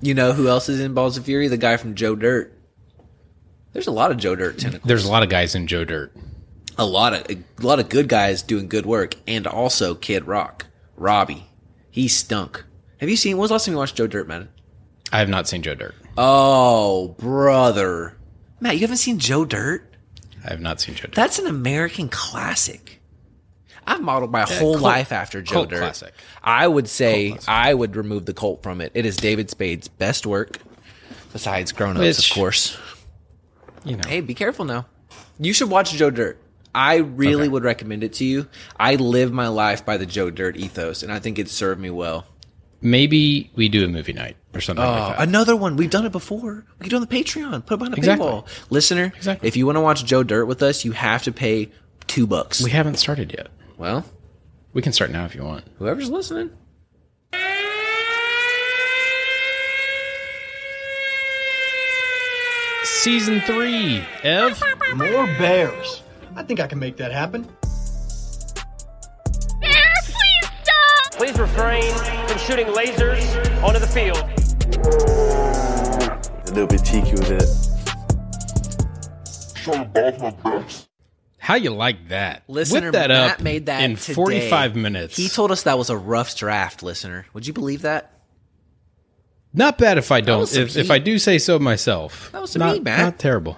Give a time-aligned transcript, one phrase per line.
[0.00, 1.48] You know who else is in Balls of Fury?
[1.48, 2.52] The guy from Joe Dirt.
[3.72, 4.86] There's a lot of Joe Dirt tentacles.
[4.88, 6.12] There's a lot of guys in Joe Dirt.
[6.76, 10.66] a lot of a lot of good guys doing good work, and also Kid Rock,
[10.96, 11.46] Robbie.
[11.90, 12.64] He stunk.
[13.00, 13.36] Have you seen?
[13.36, 14.48] When was the last time you watched Joe Dirt, man?
[15.12, 15.94] I have not seen Joe Dirt.
[16.16, 18.16] Oh, brother,
[18.60, 19.84] Matt, you haven't seen Joe Dirt?
[20.44, 21.14] I have not seen Joe Dirt.
[21.14, 22.97] That's an American classic.
[23.88, 25.78] I've modeled my whole life after Joe Dirt.
[25.78, 26.12] classic.
[26.42, 28.92] I would say I would remove the cult from it.
[28.94, 30.58] It is David Spade's best work,
[31.32, 32.76] besides Grown Ups, Which- of course.
[33.84, 34.86] you know, Hey, be careful now.
[35.40, 36.38] You should watch Joe Dirt.
[36.74, 37.48] I really Okay.
[37.48, 38.46] would recommend it to you.
[38.78, 41.90] I live my life by the Joe Dirt ethos, and I think it served me
[41.90, 42.26] well.
[42.80, 45.28] maybe we do a movie night or something Oh, like that.
[45.28, 45.74] another one.
[45.76, 46.64] We've done it before.
[46.78, 47.66] We can do it on the Patreon.
[47.66, 48.24] Put it behind a Exactly.
[48.28, 48.44] paywall.
[48.70, 49.48] Listener, Exactly.
[49.48, 51.70] if you want to watch Joe Dirt with us, you have to pay
[52.06, 52.60] two bucks.
[52.62, 53.48] we haven't started yet.
[53.78, 54.04] Well,
[54.74, 55.64] We can start now if you want.
[55.78, 56.50] whoever's listening.
[62.84, 64.60] Season three, Ev.
[64.96, 66.02] More bears.
[66.36, 67.42] I think I can make that happen.
[69.60, 71.12] Bear, please stop!
[71.12, 71.92] Please refrain
[72.26, 73.22] from shooting lasers
[73.62, 74.18] onto the field.
[76.48, 77.48] a little bit cheeky with it.
[81.48, 82.42] How you like that?
[82.46, 84.12] Listener, Whip that Matt up made that in today.
[84.12, 85.16] 45 minutes.
[85.16, 87.24] He told us that was a rough draft, listener.
[87.32, 88.12] Would you believe that?
[89.54, 90.54] Not bad if I don't.
[90.54, 90.90] If, if.
[90.90, 92.30] I do say so myself.
[92.32, 92.98] That was some not, man.
[92.98, 93.56] Not terrible.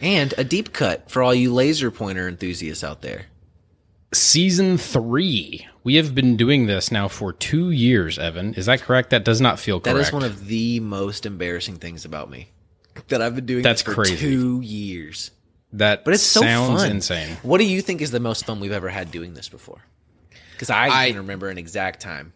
[0.00, 3.26] And a deep cut for all you laser pointer enthusiasts out there.
[4.12, 5.68] Season three.
[5.84, 8.54] We have been doing this now for two years, Evan.
[8.54, 9.10] Is that correct?
[9.10, 10.08] That does not feel That correct.
[10.08, 12.48] is one of the most embarrassing things about me.
[13.06, 14.16] That I've been doing That's crazy.
[14.16, 15.30] two years.
[15.74, 16.90] That But it's so sounds fun.
[16.90, 17.36] insane.
[17.42, 19.82] What do you think is the most fun we've ever had doing this before?
[20.52, 22.32] Because I, I- can remember an exact time.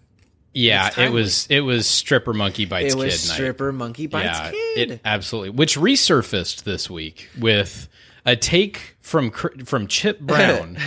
[0.56, 3.34] Yeah, it was it was stripper monkey bites it was kid night.
[3.34, 4.90] stripper monkey bites yeah, kid.
[4.92, 5.50] it absolutely.
[5.50, 7.88] Which resurfaced this week with
[8.24, 10.78] a take from from Chip Brown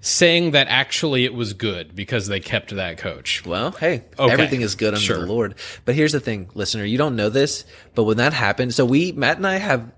[0.00, 3.44] saying that actually it was good because they kept that coach.
[3.44, 4.32] Well, hey, Okay.
[4.32, 5.18] everything is good under Sure.
[5.18, 5.56] the Lord.
[5.84, 9.12] But here's the thing, listener, you don't know this, but when that happened, so we,
[9.12, 9.92] Matt and I have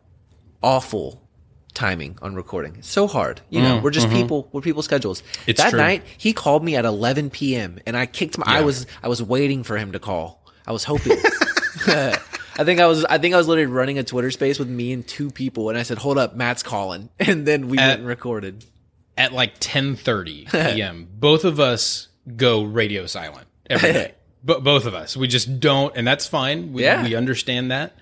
[0.62, 1.22] awful
[1.74, 2.76] timing on recording.
[2.78, 3.40] It's so hard.
[3.50, 5.22] You know, we're just people, we're people's schedules.
[5.22, 5.50] Mm-hmm.
[5.50, 5.78] It's that true.
[5.80, 7.78] night, he called me at 11 p.m.
[7.86, 10.42] and I kicked my, I was, I was waiting for him to call.
[10.66, 11.18] I was hoping.
[11.86, 14.92] I think I was, I think I was literally running a Twitter space with me
[14.92, 15.68] and two people.
[15.68, 17.08] And I said, hold up, Matt's calling.
[17.18, 18.64] And then we At- went and recorded.
[19.16, 24.14] At like 10:30 p.m., both of us go radio silent every day.
[24.42, 26.72] But both of us, we just don't, and that's fine.
[26.72, 27.02] We, Yeah.
[27.02, 27.96] we understand that.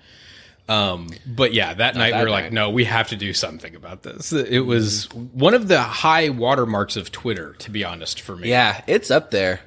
[0.69, 3.75] Um, but yeah, that night that we were like, no, we have to do something
[3.75, 4.31] about this.
[4.31, 8.49] It was one of the high watermarks of Twitter, to be honest, for me.
[8.49, 9.59] Yeah, it's up there.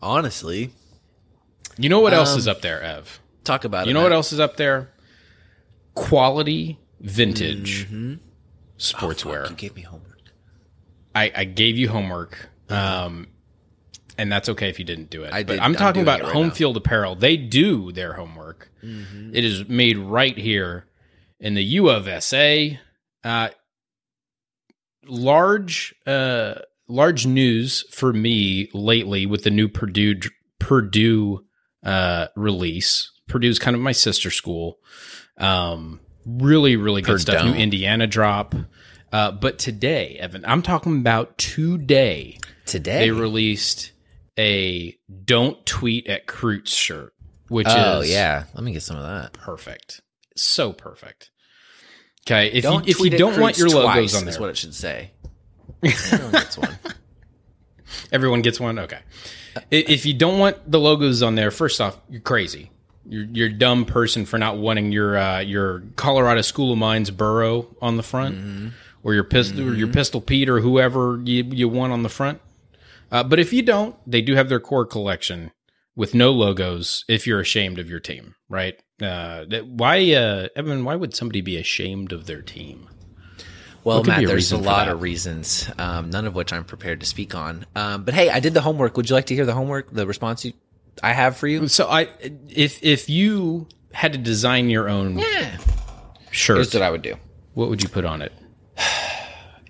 [0.00, 0.70] Honestly,
[1.76, 3.20] You know what else is up there, Ev?
[3.42, 3.88] talk about it.
[3.88, 4.90] You know what else is up there?
[5.94, 7.88] Quality vintage
[8.78, 9.50] sportswear.
[9.50, 10.20] You gave me homework.
[11.14, 13.28] I, I gave you homework, um,
[14.18, 15.32] and that's okay if you didn't do it.
[15.32, 16.54] I but did- I'm I'm talking about right home now.
[16.54, 17.14] field apparel.
[17.14, 18.70] They do their homework.
[18.82, 20.84] It is made right here
[21.40, 22.76] in the U of SA.
[23.24, 23.48] Uh,
[25.06, 26.54] large, uh,
[26.88, 30.16] large news for me lately with the new Purdue
[30.58, 31.44] Purdue
[31.82, 33.10] uh, release.
[33.28, 34.78] Purdue's kind of my sister school.
[35.38, 37.44] Um, really, really good stuff.
[37.44, 38.54] New Indiana drop.
[39.12, 42.38] Uh, but today, Evan, I'm talking about today.
[42.66, 43.92] Today, They released
[44.38, 47.12] a "Don't tweet at Croots" shirt,
[47.48, 49.32] which Oh is yeah, let me get some of that.
[49.32, 50.00] perfect,
[50.36, 51.30] so perfect.
[52.26, 54.56] Okay, if Don't you if you don't want your logos on is there, what it
[54.56, 55.10] should say.
[55.82, 56.78] Everyone gets one.
[58.12, 58.78] everyone gets one.
[58.78, 59.00] Okay,
[59.70, 62.70] if you don't want the logos on there, first off, you're crazy.
[63.06, 67.10] You're you're a dumb person for not wanting your uh, your Colorado School of Mines
[67.10, 68.68] burro on the front, Mm-hmm.
[69.02, 72.40] or your pistol or your Pistol Pete or whoever you you want on the front.
[73.10, 75.50] Uh, but if you don't, they do have their core collection
[75.96, 77.04] with no logos.
[77.08, 78.74] If you're ashamed of your team, right?
[79.00, 80.84] Uh, that- why, uh, Evan?
[80.84, 82.88] Why would somebody be ashamed of their team?
[83.84, 87.06] Well, Matt, a there's a lot of reasons, um, none of which I'm prepared to
[87.06, 87.66] speak on.
[87.76, 88.96] Um, but hey, I did the homework.
[88.96, 90.54] Would you like to hear the homework, the response you,
[91.02, 91.68] I have for you?
[91.68, 92.08] So I,
[92.48, 95.58] if if you had to design your own Yeah.
[96.30, 97.16] shirt, Here's what I would do.
[97.52, 98.32] what would you put on it?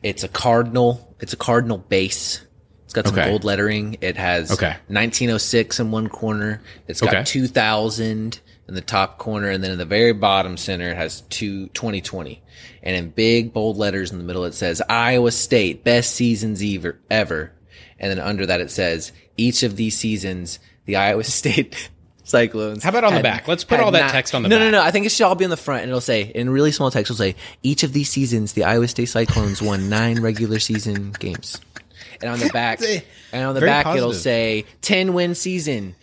[0.04, 1.16] It's a cardinal.
[1.20, 2.42] It's a cardinal base.
[2.96, 3.28] It's got some Okay.
[3.28, 3.96] gold lettering.
[4.00, 4.76] It has Okay.
[4.88, 6.60] 1906 in one corner.
[6.86, 7.24] It's got Okay.
[7.24, 11.66] 2000 in the top corner, and then in the very bottom center, it has two
[11.68, 12.40] 2020.
[12.82, 16.98] And in big bold letters in the middle, it says Iowa State best seasons ever
[17.10, 17.52] ever.
[17.98, 21.90] And then under that, it says each of these seasons, the Iowa State
[22.24, 22.82] Cyclones.
[22.82, 23.46] How about on the back?
[23.46, 24.64] Let's put all that text on the no, back.
[24.64, 26.48] No, no, I think it should all be on the front, and it'll say in
[26.48, 27.10] really small text.
[27.10, 31.60] It'll say each of these seasons, the Iowa State Cyclones won nine regular season games,
[32.24, 32.80] and on the back,
[33.32, 35.94] and on the Very back, it'll say ten win season,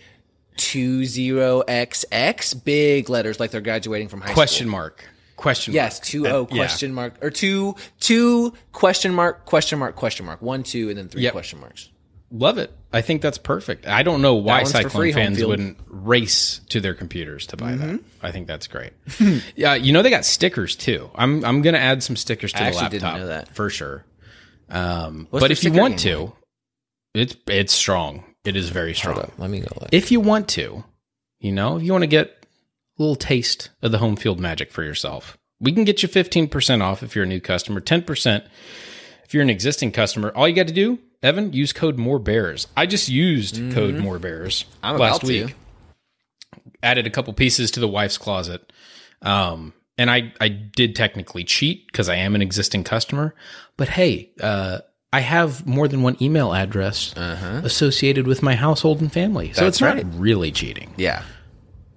[0.57, 4.35] two zero XX, big letters like they're graduating from high school.
[4.35, 4.71] Question school.
[4.71, 5.05] mark.
[5.35, 6.05] Question Yes, mark.
[6.05, 6.57] two Uh, O yeah.
[6.57, 11.07] question mark or two two question mark question mark question mark one two and then
[11.09, 11.31] three Yep.
[11.33, 11.89] question marks.
[12.33, 12.71] Love it.
[12.93, 13.85] I think that's perfect.
[13.87, 17.87] I don't know why Cyclone free, fans wouldn't race to their computers to buy Mm-hmm.
[17.97, 17.99] that.
[18.21, 18.93] I think that's great.
[19.55, 21.09] yeah, you know they got stickers too.
[21.15, 22.91] I'm I'm gonna add some stickers to I the actually laptop.
[23.15, 23.53] didn't know that.
[23.55, 24.05] for sure.
[24.71, 26.33] Um, What's but if you sticker want game to,
[27.13, 28.23] it's it's strong.
[28.43, 29.31] It is very strong.
[29.37, 29.67] Let me go.
[29.79, 29.89] Look.
[29.91, 30.83] If you want to,
[31.39, 32.27] you know, if you want to get
[32.97, 36.81] a little taste of the home field magic for yourself, we can get you 15%
[36.81, 38.43] off if you're a new customer, 10%
[39.25, 40.31] if you're an existing customer.
[40.35, 42.67] All you got to do, Evan, use code More Bears.
[42.75, 44.85] I just used code More Bears Mm-hmm.
[44.85, 45.45] I'm last about to.
[45.45, 45.55] week.
[46.81, 48.73] Added a couple pieces to the wife's closet.
[49.21, 53.35] Um, and I, I did technically cheat because I am an existing customer.
[53.81, 54.81] But hey, uh,
[55.11, 59.53] I have more than one email address associated with my household and family.
[59.53, 59.65] So Uh-huh.
[59.65, 60.05] That's it's not right.
[60.13, 60.93] really cheating.
[60.97, 61.23] Yeah.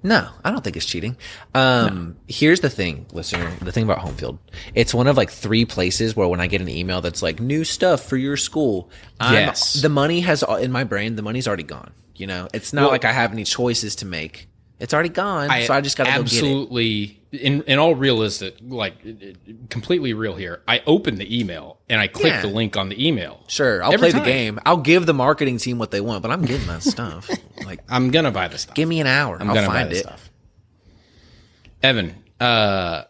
[0.02, 1.18] No, I don't think it's cheating.
[1.54, 3.52] Um, here's the thing, listener.
[3.60, 4.38] The thing about home field,
[4.74, 7.64] it's one of like three places where when I get an email that's like new
[7.64, 8.88] stuff for your school,
[9.20, 9.74] I'm, Yes.
[9.74, 11.16] the money has in my brain.
[11.16, 11.92] The money's already gone.
[12.16, 14.48] You know, it's not Well- like I have any choices to make.
[14.80, 16.36] It's already gone, so I just got to go get it.
[16.36, 18.94] absolutely in in all realistic like
[19.70, 20.62] completely real here.
[20.66, 22.40] I open the email and I click Yeah.
[22.42, 23.44] the link on the email.
[23.46, 24.20] Sure, I'll Every play time.
[24.24, 24.60] the game.
[24.66, 27.30] I'll give the marketing team what they want, but I'm getting that stuff.
[27.64, 28.74] Like, I'm gonna buy the stuff.
[28.74, 29.36] give me an hour.
[29.40, 30.00] I'm I'll gonna buy find the it.
[30.00, 30.28] stuff.
[31.82, 33.04] Evan, uh,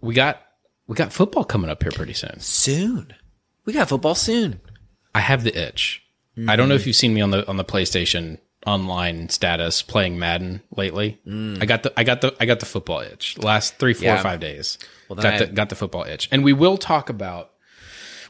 [0.00, 0.40] we got
[0.86, 2.38] we got football coming up here pretty soon.
[2.40, 3.14] soon.
[3.64, 4.60] We got football soon.
[5.14, 6.02] I have the itch.
[6.48, 10.18] I don't know if you've seen me on the on the PlayStation online status playing
[10.18, 11.18] Madden lately.
[11.26, 13.36] I got the I got the I got the football itch.
[13.38, 14.22] Last three, four, Yeah.
[14.22, 14.78] five days.
[15.08, 16.28] Well, got I- the got the football itch.
[16.32, 17.50] And we will talk about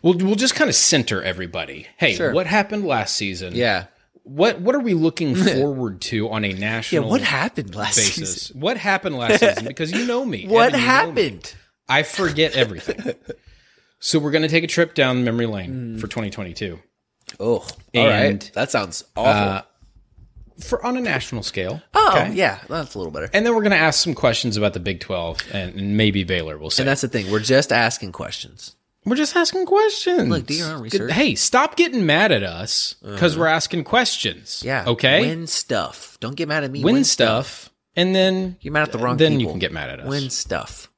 [0.02, 1.86] we'll we'll just kind of center everybody.
[1.96, 2.32] Hey, Sure.
[2.32, 3.54] what happened last season?
[3.54, 3.86] Yeah.
[4.24, 7.04] What what are we looking forward to on a national?
[7.04, 7.10] Yeah.
[7.10, 8.42] What happened last basis?
[8.46, 8.60] season?
[8.60, 9.64] What happened last season?
[9.66, 10.46] Because you know me.
[10.46, 10.84] What Evan, know me.
[10.84, 11.54] happened?
[11.88, 13.14] I forget everything.
[13.98, 16.78] so we're going to take a trip down memory lane for 2022
[17.40, 18.10] Oh, all And,
[18.42, 18.50] right.
[18.54, 19.32] That sounds awful.
[19.32, 19.62] uh,
[20.60, 21.82] for on a national scale.
[21.94, 22.32] oh, okay.
[22.32, 22.60] yeah.
[22.68, 23.30] That's a little better.
[23.32, 26.24] And then we're going to ask some questions about the Big 12 and, and maybe
[26.24, 26.58] Baylor.
[26.58, 26.82] We'll say.
[26.82, 27.30] And that's the thing.
[27.30, 28.76] We're just asking questions.
[29.04, 30.28] we're just asking questions.
[30.28, 31.12] Look, do your own research.
[31.12, 34.62] Hey, stop getting mad at us because we're asking questions.
[34.64, 34.84] Yeah.
[34.86, 35.22] Okay.
[35.22, 36.16] Win stuff.
[36.20, 36.82] Don't get mad at me.
[36.84, 37.70] Win, stuff.
[37.96, 39.42] And then You're mad at the wrong then people.
[39.42, 40.08] you can get mad at us.
[40.08, 40.88] Win stuff.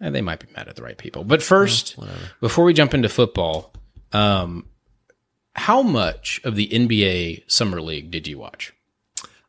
[0.00, 1.22] And they might be mad at the right people.
[1.24, 1.96] But first,
[2.40, 3.72] before we jump into football,
[4.12, 4.66] um,
[5.54, 8.72] how much of the NBA Summer League did you watch?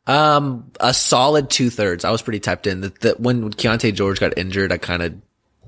[0.06, 2.04] Um, a solid two thirds.
[2.04, 2.80] I was pretty typed in.
[3.00, 5.14] That when Keyonte George got injured, I kind of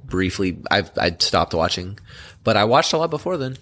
[0.04, 1.98] briefly I I stopped watching,
[2.44, 3.56] but I watched a lot before then.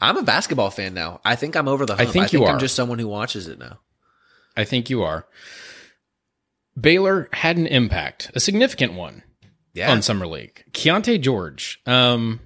[0.00, 1.20] I'm a basketball fan now.
[1.24, 2.10] I think I'm over the hump.
[2.10, 2.58] think I think you I'm are.
[2.58, 3.78] just someone who watches it now.
[4.56, 5.26] I think you are.
[6.78, 9.22] Baylor had an impact, a significant one
[9.74, 9.92] Yeah.
[9.92, 10.64] on Summer League.
[10.72, 11.80] Keyonte George.
[11.86, 12.40] Um,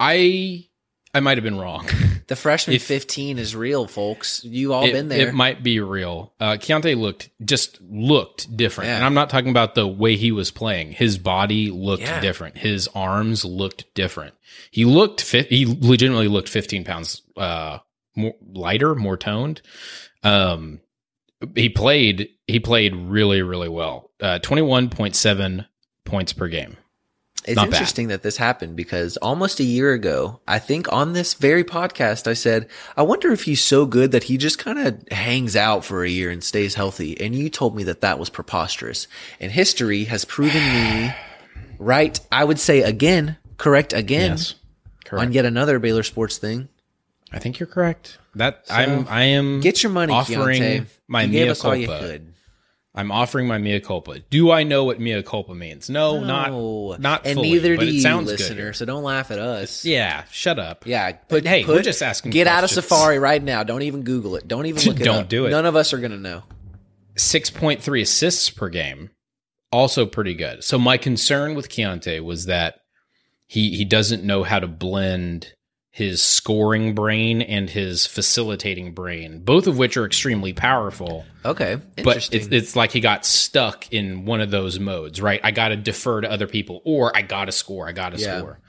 [0.00, 0.66] I
[1.14, 1.86] I might have been wrong.
[2.28, 4.44] the freshman if- 15 is real, folks.
[4.44, 5.28] You all it, been there.
[5.28, 6.32] It might be real.
[6.38, 8.96] Uh, Keyonte looked just looked different, Yeah.
[8.96, 10.92] and I'm not talking about the way he was playing.
[10.92, 12.20] His body looked Yeah.
[12.20, 12.58] different.
[12.58, 14.34] His arms looked different.
[14.70, 15.48] He looked fit.
[15.50, 17.78] He legitimately looked 15 pounds uh,
[18.16, 19.60] more lighter, more toned.
[20.22, 20.80] Um,
[21.54, 22.28] he played.
[22.46, 24.10] He played really, really well.
[24.20, 25.66] Uh, 21.7
[26.04, 26.76] points per game.
[27.48, 27.74] It's Not bad.
[27.76, 32.26] interesting that this happened because almost a year ago, I think on this very podcast,
[32.28, 35.84] I said, I wonder if he's so good that he just kind of hangs out
[35.84, 37.20] for a year and stays healthy.
[37.20, 39.08] And you told me that that was preposterous.
[39.40, 41.12] And history has proven me
[41.78, 42.20] right.
[42.30, 44.54] I would say again, correct again Yes,
[45.04, 45.26] correct.
[45.26, 46.68] on yet another Baylor sports thing.
[47.32, 48.18] I think you're correct.
[48.34, 49.06] That I'm.
[49.08, 49.60] I am.
[49.60, 50.86] Get your money, offering Keyonte.
[51.08, 52.32] my you gave us all you could.
[52.94, 54.18] I'm offering my mea culpa.
[54.30, 55.88] Do I know what mea culpa means?
[55.88, 56.26] No, No.
[56.92, 58.66] not not and fully, neither but do it you, sounds listener.
[58.68, 58.76] good.
[58.76, 59.84] So don't laugh at us.
[59.84, 60.84] Yeah, shut up.
[60.86, 62.32] Yeah, put, hey, put- we're just asking.
[62.32, 62.70] Get out of.
[62.70, 63.62] Safari right now.
[63.62, 64.48] Don't even Google it.
[64.48, 65.28] Don't even look it Don't up.
[65.28, 65.50] do it.
[65.50, 66.42] None of us are gonna know.
[67.16, 69.10] Six point three assists per game,
[69.70, 70.64] also pretty good.
[70.64, 72.80] So my concern with Keyonte was that
[73.46, 75.52] he he doesn't know how to blend
[75.98, 81.26] his scoring brain and his facilitating brain, both of which are extremely powerful.
[81.44, 85.40] Okay, but it's, it's like he got stuck in one of those modes, right?
[85.42, 87.88] I got to defer to other people, or I got to score.
[87.88, 88.38] I got to Yeah.
[88.38, 88.60] score.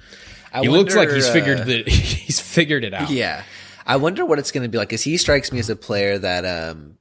[0.51, 3.11] I He looks like wonder, he's uh, figured that he's figured it out.
[3.11, 3.43] Yeah,
[3.85, 4.89] I wonder what it's going to be like.
[4.89, 6.97] Because he strikes me as a player that um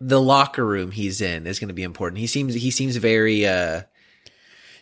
[0.00, 2.20] the locker room he's in is going to be important.
[2.20, 3.82] He seems he seems very uh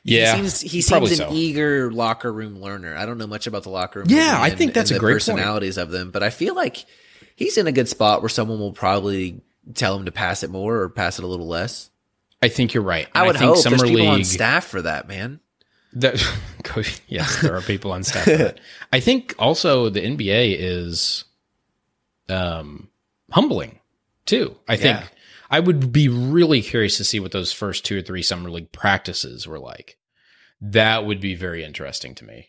[0.07, 1.29] Yeah, he seems he seems an so.
[1.33, 2.95] eager locker room learner.
[2.97, 4.09] I don't know much about the locker room.
[4.11, 5.15] Yeah, I and- think that's a great point.
[5.39, 6.85] personalities of them, but I feel like
[7.37, 9.41] he's in a good spot where someone will probably
[9.73, 11.89] tell him to pass it more or pass it a little less.
[12.43, 13.09] I think you're right.
[13.15, 15.41] I And would think hope summer there's people on staff for that, man.
[15.95, 16.23] That,
[17.09, 18.55] yes, there are people on staff.
[18.93, 21.25] I think also the NBA is
[22.29, 22.89] um,
[23.31, 23.79] humbling
[24.27, 24.57] too.
[24.69, 25.07] I think Yeah.
[25.51, 28.73] I would be really curious to see what those first two or three summer league
[28.73, 29.97] practices were like.
[30.61, 32.49] That would be very interesting to me.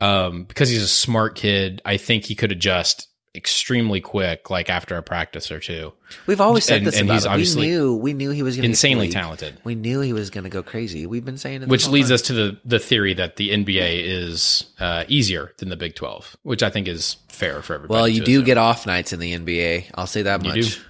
[0.00, 4.96] Um, because he's a smart kid, I think he could adjust extremely quick, like after
[4.96, 5.92] a practice or two.
[6.26, 7.30] We've always said And- this and about him.
[7.32, 9.58] obviously we knew we knew he was to Insanely talented.
[9.64, 11.06] We knew he was going to go crazy.
[11.06, 14.64] We've been saying it, Which leads us to the the theory that the NBA is
[14.80, 17.96] uh, easier than the Big Twelve, which I think is fair for everybody.
[17.96, 18.44] Well, you do assume.
[18.44, 19.90] get off nights in the NBA.
[19.94, 20.76] I'll say that You much.
[20.76, 20.82] do.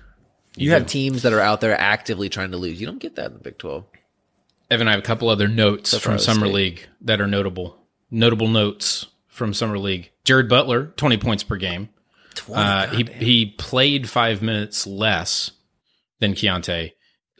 [0.59, 2.81] You, have teams that are out there actively trying to lose.
[2.81, 3.85] You don't get that in the Big Twelve.
[4.71, 6.55] Evan, I have a couple other notes So from Summer state.
[6.55, 7.79] League that are notable.
[8.11, 10.11] Notable notes from Summer League.
[10.25, 11.88] Jared Butler, twenty points per game.
[12.53, 15.50] Uh, he he played five minutes less
[16.21, 16.93] than Keontae.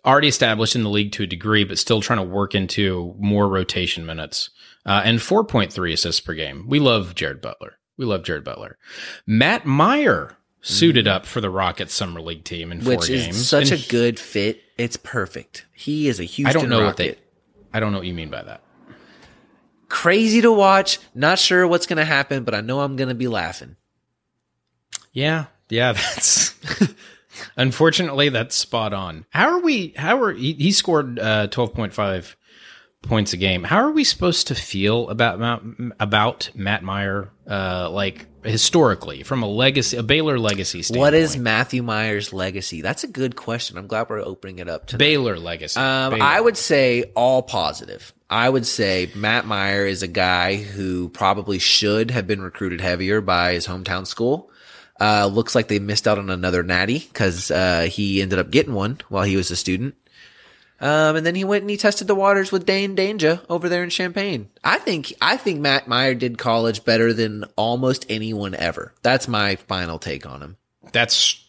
[0.05, 3.49] Already established in the league to a degree, but still trying to work into more
[3.49, 4.51] rotation minutes.
[4.87, 6.67] Uh, and 4.3 assists per game.
[6.67, 7.75] We love Jared Butler.
[7.99, 8.79] We love Jared Butler.
[9.27, 12.99] Matt Mayer suited up for the Rockets summer league team in four Mm.
[12.99, 13.37] which games.
[13.37, 14.63] is such And a good fit.
[14.77, 15.67] It's perfect.
[15.73, 16.87] He is a Houston I don't know Rocket.
[16.89, 17.17] what they.
[17.73, 18.63] I don't know what you mean by that.
[19.89, 20.99] Crazy to watch.
[21.15, 23.77] Not sure what's going to happen, but I know I'm going to be laughing.
[25.13, 26.55] Yeah, yeah, that's
[27.57, 29.25] unfortunately that's spot on.
[29.31, 29.95] How are we?
[29.97, 32.37] How are he, he scored uh, twelve point five
[33.03, 33.65] points a game?
[33.65, 35.63] How are we supposed to feel about
[35.99, 37.31] about Matt Mayer?
[37.49, 41.01] Uh, like historically, from a legacy, a Baylor legacy standpoint.
[41.01, 42.83] What is Matthew Mayer's legacy?
[42.83, 43.79] That's a good question.
[43.79, 45.79] I'm glad we're opening it up to Baylor legacy?
[45.79, 46.25] Um, Baylor.
[46.25, 48.13] I would say all positive.
[48.31, 53.21] I would say Matt Mayer is a guy who probably should have been recruited heavier
[53.21, 54.51] by his hometown school.
[55.01, 58.75] Uh, looks like they missed out on another natty because uh, he ended up getting
[58.75, 59.95] one while he was a student.
[60.81, 63.83] Um, and then he went and he tested the waters with Dain Dainja over there
[63.83, 64.49] in Champaign.
[64.63, 68.95] I think I think Matt Mayer did college better than almost anyone ever.
[69.03, 70.57] That's my final take on him.
[70.93, 71.45] that's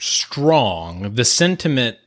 [0.00, 1.14] strong.
[1.14, 1.98] The sentiment,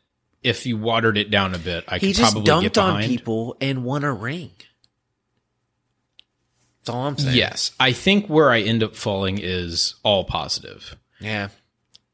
[0.43, 3.03] if you watered it down a bit, I He could just probably get dunked on
[3.03, 4.51] people and won a ring.
[6.81, 7.35] That's all I'm saying.
[7.35, 10.95] Yes, I think where I end up falling is all positive.
[11.19, 11.49] Yeah.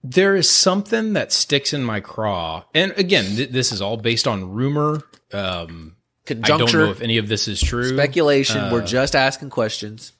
[0.04, 4.28] There is something that sticks in my craw, and again, th- this is all based
[4.28, 5.02] on rumor.
[5.32, 5.96] Um,
[6.30, 7.88] I don't know if any of this is true.
[7.94, 8.60] speculation.
[8.66, 10.12] Uh, We're just asking questions.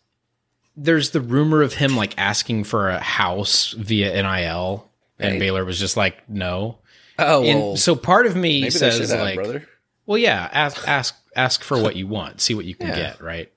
[0.78, 5.38] There's the rumor of him like asking for a house via NIL, and.
[5.40, 6.80] Baylor was just like, no.
[7.20, 9.68] Oh, And well, so part of me maybe they should says like, brother.
[10.06, 12.96] well, yeah, ask ask ask for what you want, see what you can Yeah.
[12.96, 13.52] get, right?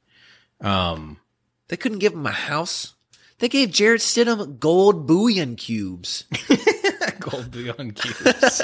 [0.61, 1.19] Um,
[1.69, 2.95] They couldn't give him a house.
[3.39, 6.25] They gave Jarrett Stidham gold bullion cubes,
[7.21, 8.63] gold beyond cubes.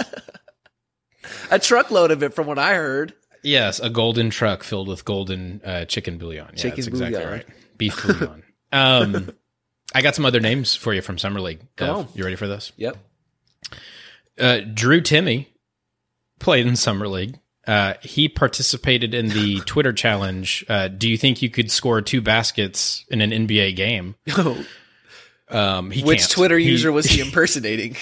[1.51, 3.13] a truckload of it, from what I heard.
[3.43, 6.47] Yes, a golden truck filled with golden uh, chicken bouillon.
[6.51, 7.33] Yeah, Chicken that's exactly bouillon.
[7.33, 7.47] right.
[7.77, 8.43] Beef bouillon.
[8.73, 9.31] um,
[9.95, 11.61] I got some other names for you from Summer League.
[11.77, 12.09] Come on.
[12.15, 12.73] You ready for this?
[12.77, 12.97] Yep.
[14.39, 15.47] Uh, Drew Timme
[16.39, 17.39] played in Summer League.
[17.67, 20.65] Uh, he participated in the Twitter challenge.
[20.69, 24.15] Uh, do you think you could score two baskets in an NBA game?
[24.37, 24.65] No.
[25.49, 26.31] Um, he Which can't.
[26.31, 27.97] Twitter He- user was he impersonating?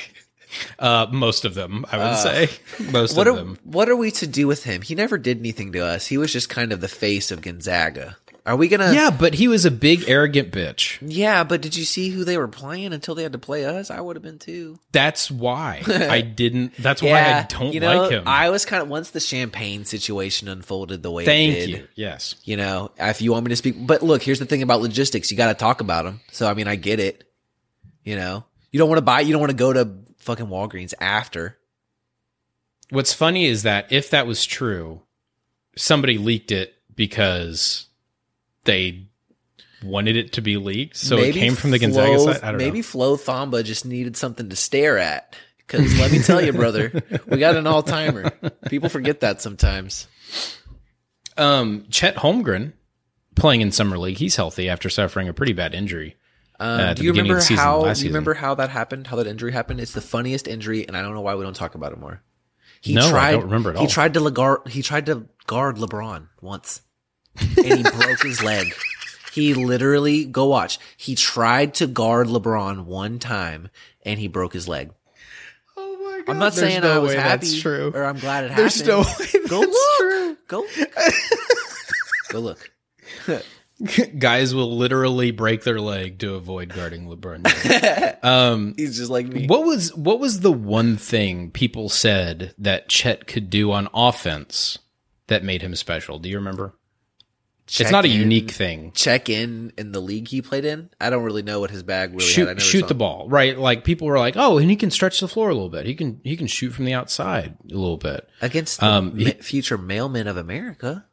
[0.79, 2.49] Uh, most of them, I would say.
[2.93, 3.59] Most what of are them.
[3.65, 4.83] what are we to do with him?
[4.83, 6.07] He never did anything to us.
[6.07, 8.17] He was just kind of the face of Gonzaga.
[8.51, 8.93] Are we gonna?
[8.93, 10.99] Yeah, but he was a big arrogant bitch.
[11.01, 13.93] Yeah, but did you see who they were playing until they had to play us?
[13.93, 14.81] I would have been too.
[14.91, 16.75] That's why I didn't.
[16.77, 18.25] That's why I don't you know, like him.
[18.27, 21.69] I was kind of once the champagne situation unfolded the way Thank it did.
[21.71, 21.89] you.
[21.95, 22.35] Yes.
[22.43, 25.31] You know, if you want me to speak, but look, here's the thing about logistics:
[25.31, 26.21] you got to talk about them.
[26.33, 27.31] So I mean, I get it.
[28.03, 30.93] You know, you don't want to buy, you don't want to go to fucking Walgreens
[31.01, 31.57] after.
[32.89, 35.03] What's funny is that if that was true,
[35.77, 37.87] somebody leaked it because
[38.65, 39.07] they
[39.85, 40.97] wanted it to be leaked.
[40.97, 42.43] So it came from the Gonzaga Flo- side.
[42.43, 42.85] I don't maybe know.
[42.85, 45.37] Flo Thamba just needed something to stare at.
[45.59, 46.93] Because let me tell you, brother,
[47.27, 48.31] we got an all timer.
[48.69, 50.09] People forget that sometimes.
[51.37, 52.73] Um, Chet Holmgren
[53.37, 54.17] playing in summer league.
[54.17, 56.17] He's healthy after suffering a pretty bad injury.
[56.59, 57.93] Um, at do you remember season, how?
[57.93, 59.07] Do you remember how that happened?
[59.07, 59.81] How that injury happened?
[59.81, 62.21] It's the funniest injury, and I don't know why we don't talk about it more.
[62.83, 63.83] He No, I don't remember at all.
[63.83, 64.69] He tried to guard.
[64.69, 66.83] He tried to guard LeBron once,
[67.39, 68.75] and he broke his leg.
[69.33, 70.79] He literally go watch.
[70.97, 73.69] He tried to guard LeBron one time,
[74.05, 74.91] and he broke his leg.
[75.77, 76.33] Oh my god!
[76.33, 77.93] I'm not There's saying no I was happy that's true.
[77.95, 78.89] or I'm glad it There's happened.
[78.89, 79.99] no way Go that's look.
[79.99, 80.37] true.
[80.49, 80.61] Go.
[80.61, 80.91] look.
[82.31, 82.71] Go look.
[84.19, 88.19] Guys will literally break their leg to avoid guarding LeBron.
[88.23, 89.47] Um, He's just like me.
[89.47, 94.79] what was what was the one thing people said that Chet could do on offense
[95.29, 96.19] that made him special?
[96.19, 96.75] Do you remember?
[97.71, 98.91] It's Check not a in- unique thing.
[98.97, 100.91] Check in in the league he played in.
[101.01, 102.49] I don't really know what his bag really shoot had.
[102.49, 105.21] I never shoot the ball right like people were like oh and he can stretch
[105.21, 107.97] the floor a little bit he can he can shoot from the outside a little
[107.97, 111.07] bit against the Um, he- future mailman of America.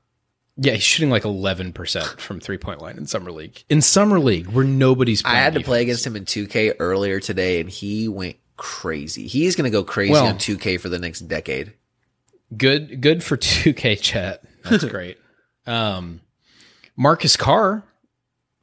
[0.57, 4.47] yeah he's shooting like 11% from three point line in summer league in summer league
[4.47, 8.37] where nobody's I had to play against him in 2K earlier today, and he went
[8.55, 9.27] crazy.
[9.27, 11.73] He's going to go crazy Well- on 2K for the next decade.
[12.57, 15.17] good good for 2k Chet that's great
[15.67, 16.21] um
[16.97, 17.83] marcus carr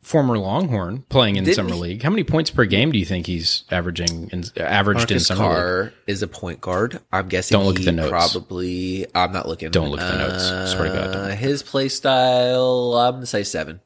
[0.00, 3.06] former longhorn playing in Didn't summer he- league how many points per game do you
[3.06, 7.00] think he's averaging in averaged in Marcus summer league Carr is a point guard.
[7.10, 8.10] I'm guessing Don't look at the notes.
[8.10, 9.06] probably.
[9.14, 9.70] I'm not looking.
[9.70, 10.72] Don't look at the notes.
[10.72, 11.16] Swear to God.
[11.16, 12.94] Uh, His play style.
[12.98, 13.80] I'm gonna say seven.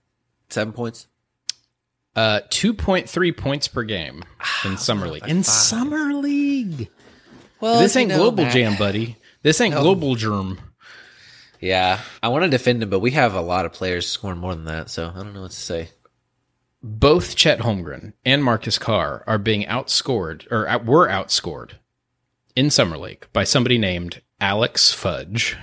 [0.49, 1.07] Seven points.
[2.17, 4.25] uh 2.3 points per game
[4.65, 6.89] in summer league in summer league
[7.61, 9.17] Well, this ain't global jam, buddy.
[9.43, 10.59] This ain't global germ.
[11.61, 14.55] Yeah, I want to defend him, but we have a lot of players scoring more
[14.55, 15.91] than that, so I don't know what to say.
[16.83, 21.73] Both Chet Holmgren and Marcus Carr are being outscored, or out, were outscored
[22.55, 25.57] in summer league by somebody named Alex Fudge.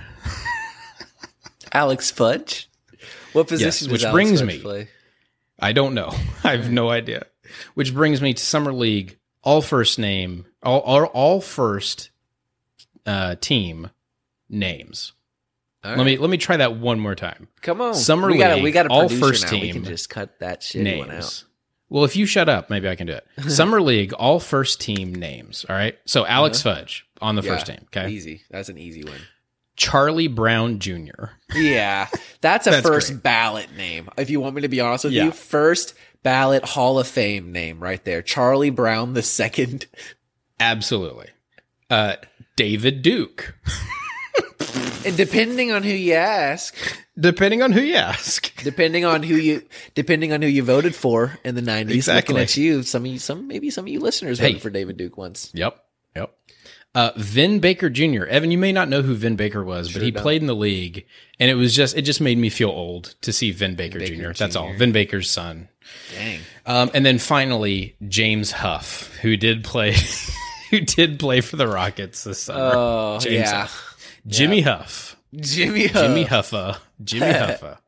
[1.72, 2.68] Alex Fudge.
[3.32, 3.90] What position?
[3.90, 4.88] which does Alex brings Fudge me- Play?
[5.58, 6.12] I don't know.
[6.44, 7.26] I have no idea.
[7.74, 9.18] Which brings me to summer league.
[9.42, 12.10] All first name, all all, all first
[13.06, 13.90] uh, team
[14.50, 15.12] names.
[15.86, 16.04] All Let right.
[16.06, 17.48] me let me try that one more time.
[17.62, 17.94] come on.
[17.94, 19.52] Summer we got League, we got a all first now.
[19.52, 21.12] We team can just cut that shit one out.
[21.14, 21.44] names.
[21.88, 23.26] Well, if you shut up, maybe I can do it.
[23.50, 25.64] Summer League, all first team names.
[25.68, 25.96] All right.
[26.04, 27.48] So Alex Fudge on the Uh-huh.
[27.50, 27.78] Yeah, first team.
[27.86, 28.08] Okay.
[28.10, 28.42] easy.
[28.50, 29.20] That's an easy one.
[29.76, 31.26] Charlie Brown Jr.
[31.54, 32.08] Yeah,
[32.40, 33.22] that's a That's first great.
[33.22, 34.08] ballot name.
[34.16, 35.26] If you want me to be honest with Yeah.
[35.26, 38.22] you, first ballot Hall of Fame name right there.
[38.22, 39.86] Charlie Brown the second.
[40.58, 41.28] Absolutely.
[41.90, 42.16] Uh,
[42.56, 43.54] David Duke.
[45.04, 46.74] And depending on who you ask,
[47.18, 48.52] Depending on who you ask.
[48.62, 49.62] depending on who you
[49.94, 52.34] depending on who you voted for in the nineties, Exactly.
[52.34, 54.48] looking at you, some of you, some maybe some of you listeners Hey.
[54.48, 55.50] voted for David Duke once.
[55.54, 55.82] Yep.
[56.16, 56.32] Yep.
[56.94, 58.24] Uh, Vin Baker Jr.
[58.24, 60.22] Evan, you may not know who Vin Baker was, but he don't.
[60.22, 61.06] played in the league,
[61.38, 64.14] and it was just it just made me feel old to see Vin Baker, Baker
[64.16, 64.32] Jr.
[64.32, 64.72] That's all.
[64.74, 65.68] Vin Baker's son.
[66.14, 66.40] Dang.
[66.66, 69.94] Um, and then finally James Huff, who did play,
[70.70, 72.72] who did play for the Rockets this summer.
[72.74, 73.85] Oh James yeah, Huff.
[74.26, 75.86] Jimmy Huff, Jimmy.
[75.86, 76.02] Huff.
[76.02, 77.78] Jimmy Huffa, Jimmy Huffa.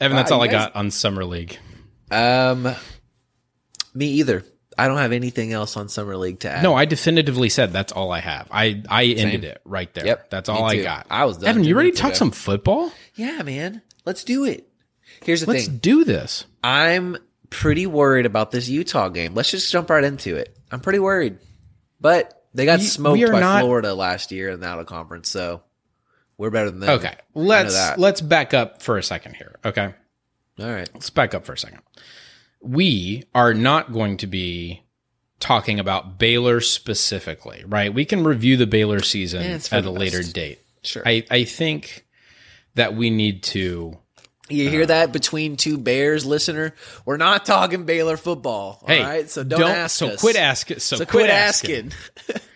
[0.00, 1.58] Evan, that's Wow, all I guys- got on summer league.
[2.10, 2.74] Um,
[3.94, 4.44] me either.
[4.80, 6.62] I don't have anything else on summer league to add.
[6.62, 8.46] No, I definitively said that's all I have.
[8.52, 10.06] I I ended it right there.
[10.06, 11.06] Yep, that's all I got.
[11.10, 12.92] I was done Evan, you ready to talk some football?
[13.16, 13.82] Yeah, man.
[14.06, 14.68] Let's do it.
[15.24, 15.54] Here's the thing.
[15.56, 16.44] Let's do this.
[16.62, 17.16] I'm
[17.50, 19.34] pretty worried about this Utah game.
[19.34, 20.56] Let's just jump right into it.
[20.70, 21.38] I'm pretty worried.
[22.00, 24.86] But they got We- smoked we by not- Florida last year in the out of
[24.86, 25.62] conference, so
[26.36, 26.90] we're better than them.
[26.98, 29.56] Okay, let's let's back up for a second here.
[29.64, 29.94] Okay,
[30.60, 30.88] All right.
[30.94, 31.80] let's back up for a second.
[32.60, 34.82] We are not going to be
[35.40, 37.92] talking about Baylor specifically, right?
[37.94, 40.34] We can review the Baylor season Yeah, at a the later best.
[40.34, 40.58] date.
[40.82, 41.02] Sure.
[41.06, 42.04] I I think
[42.74, 43.98] that we need to.
[44.50, 46.74] You hear that between two Bears listener?
[47.04, 48.82] We're not talking Baylor football.
[48.86, 49.30] Hey, all right.
[49.30, 50.20] So don't, ask So us.
[50.20, 50.78] quit asking.
[50.80, 51.92] So, So quit, asking.
[52.28, 52.42] asking.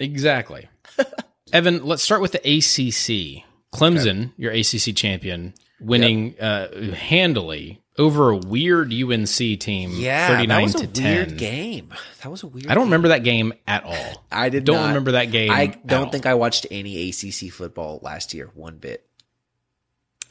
[0.00, 0.68] Exactly.
[1.52, 3.44] Evan, let's start with the ACC.
[3.72, 9.28] Clemson, your ACC champion, winning uh, handily over a weird UNC
[9.60, 11.14] team, Yeah, thirty-nine that was to a ten.
[11.28, 11.94] weird game.
[12.22, 12.66] That was a weird.
[12.66, 12.88] I don't game.
[12.88, 14.24] remember that game at all.
[14.30, 14.88] I did don't not.
[14.88, 15.50] remember that game.
[15.50, 16.10] I don't all.
[16.10, 19.06] think I watched any ACC football last year one bit.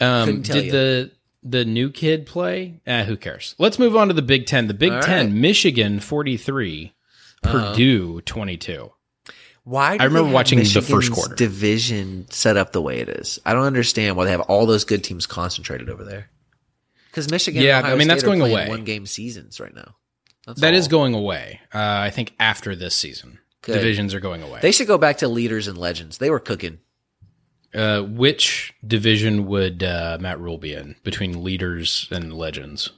[0.01, 0.71] Um, did you.
[0.71, 1.11] the
[1.43, 2.79] the new kid play?
[2.85, 3.55] Eh, who cares?
[3.57, 4.67] Let's move on to the Big Ten.
[4.67, 5.33] The Big All Ten: right.
[5.35, 6.93] Michigan forty-three,
[7.41, 8.91] Purdue twenty-two.
[9.63, 9.97] Why?
[9.97, 11.35] do I remember watching the first quarter.
[11.35, 13.39] Division set up the way it is.
[13.45, 16.29] I don't understand why they have all those good teams concentrated over there.
[17.11, 18.69] Because Michigan, Yeah, I mean, that's State are going away.
[18.69, 19.95] One game seasons right now.
[20.47, 20.91] That's That is all.
[20.91, 21.59] going away.
[21.73, 23.73] Uh, I think after this season, Good.
[23.73, 24.59] divisions are going away.
[24.61, 26.17] They should go back to leaders and legends.
[26.17, 26.79] They were cooking.
[27.73, 32.89] Uh, which division would uh, Matt Rhule be in between leaders and legends?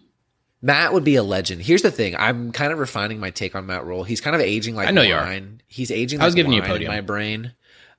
[0.63, 1.61] Matt would be a legend.
[1.61, 2.15] Here's the thing.
[2.15, 4.03] I'm kind of refining my take on Matt Rhule.
[4.03, 5.23] He's kind of aging like I know you are.
[5.23, 5.61] wine.
[5.67, 6.19] He's aging.
[6.19, 6.91] Like I was giving you a wine in podium.
[6.91, 7.53] my brain.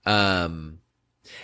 [0.06, 0.78] Um,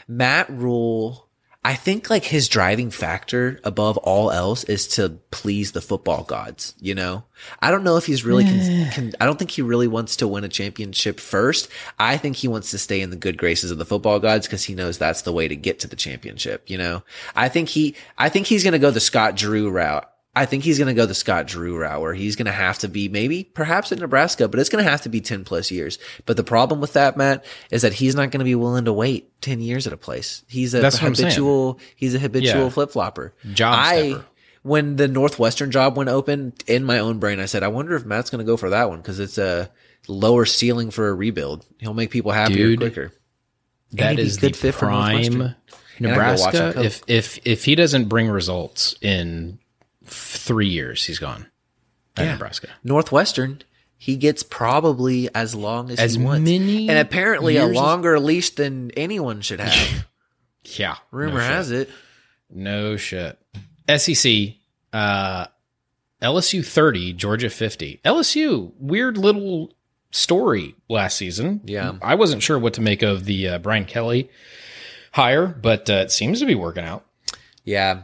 [0.08, 1.28] Matt Rhule.
[1.62, 6.74] I think like his driving factor above all else is to please the football gods,
[6.80, 7.24] you know?
[7.60, 10.28] I don't know if he's really, can, can, I don't think he really wants to
[10.28, 11.68] win a championship first.
[11.98, 14.64] I think he wants to stay in the good graces of the football gods because
[14.64, 17.02] he knows that's the way to get to the championship, you know?
[17.36, 20.09] I think he, I think he's going to go the Scott Drew route.
[20.34, 22.78] I think he's going to go the Scott Drew route where he's going to have
[22.80, 25.72] to be maybe perhaps in Nebraska, but it's going to have to be 10 plus
[25.72, 25.98] years.
[26.24, 28.92] But the problem with that, Matt, is that he's not going to be willing to
[28.92, 30.44] wait 10 years at a place.
[30.48, 31.30] He's a That's what I'm saying.
[31.30, 32.68] habitual, he's a habitual Yeah.
[32.68, 33.34] flip flopper.
[33.52, 34.24] Job I, stepper.
[34.62, 38.04] when the Northwestern job went open in my own brain, I said, I wonder if
[38.04, 39.68] Matt's going to go for that one because it's a
[40.06, 41.66] lower ceiling for a rebuild.
[41.78, 43.12] He'll make people happier Dude, quicker.
[43.92, 45.56] That is good the fit for prime And I'd go watch
[45.98, 46.72] him Nebraska.
[46.84, 49.58] If if if he doesn't bring results in
[50.10, 51.46] three years, he's gone.
[52.16, 52.32] At Yeah.
[52.32, 52.68] Nebraska.
[52.84, 53.62] Northwestern,
[53.96, 56.44] he gets probably as long as, As he wants.
[56.48, 60.06] many and apparently a years as- longer leash than anyone should have.
[60.76, 60.96] Yeah.
[61.10, 61.88] Rumor no has it.
[62.50, 63.38] No shit.
[63.88, 64.56] SEC,
[64.92, 65.46] uh,
[66.20, 68.00] LSU 30, Georgia 50.
[68.04, 69.72] LSU, weird little
[70.10, 71.62] story last season.
[71.64, 71.94] Yeah.
[72.02, 74.28] I wasn't sure what to make of the uh, Brian Kelly
[75.12, 77.06] hire, but uh, it seems to be working out.
[77.64, 78.02] Yeah.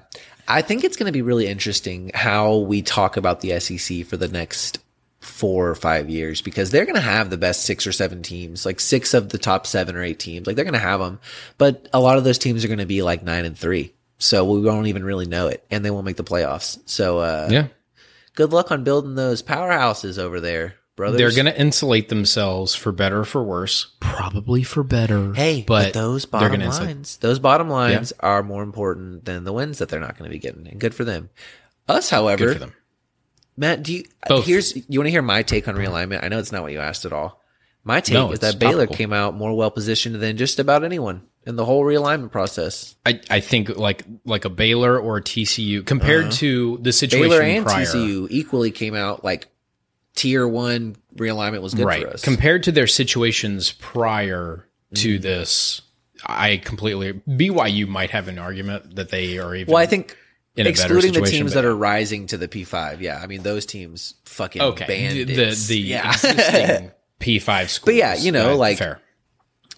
[0.48, 4.16] I think it's going to be really interesting how we talk about the SEC for
[4.16, 4.78] the next
[5.20, 8.64] four or five years because they're going to have the best six or seven teams,
[8.64, 10.46] like six of the top seven or eight teams.
[10.46, 11.18] Like they're going to have them,
[11.59, 13.92] but a lot of those teams are going to be like nine and three.
[14.18, 16.78] So we won't even really know it and they won't make the playoffs.
[16.87, 17.66] So, uh, Yeah.
[18.35, 21.18] good luck on building those powerhouses over there, brothers.
[21.18, 23.88] They're going to insulate themselves for better or for worse.
[24.00, 25.32] Probably for better.
[25.35, 29.44] Hey, but, but those bottom gonna insulate- lines, those bottom lines are more important than
[29.44, 30.66] the wins that they're not going to be getting.
[30.66, 31.30] And good for them.
[31.88, 32.74] Us, however, Good for them.
[33.56, 34.44] Matt, do you Both.
[34.46, 36.22] here's you want to hear my take on realignment?
[36.24, 37.42] I know it's not what you asked at all.
[37.85, 38.96] My take No, is that Baylor topical.
[38.96, 42.96] came out more well positioned than just about anyone in the whole realignment process.
[43.06, 47.38] I, I think like like a Baylor or a TCU compared to the situation Uh-huh.
[47.40, 47.85] Baylor and prior.
[47.87, 49.46] TCU equally came out like
[50.16, 52.02] tier one realignment was good right.
[52.02, 52.22] for us.
[52.24, 55.02] Compared to their situations prior Mm.
[55.02, 55.83] to this,
[56.24, 59.72] I completely BYU might have an argument that they are even.
[59.72, 60.16] well, I think
[60.55, 64.14] in excluding the teams that are rising to the P5, yeah, I mean those teams
[64.24, 64.87] fucking okay.
[64.87, 65.66] The bandits.
[65.66, 66.09] the, the yeah.
[66.12, 67.87] existing P five schools.
[67.87, 69.00] But yeah, you know, Uh, like- fair.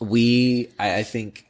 [0.01, 1.46] we I, I think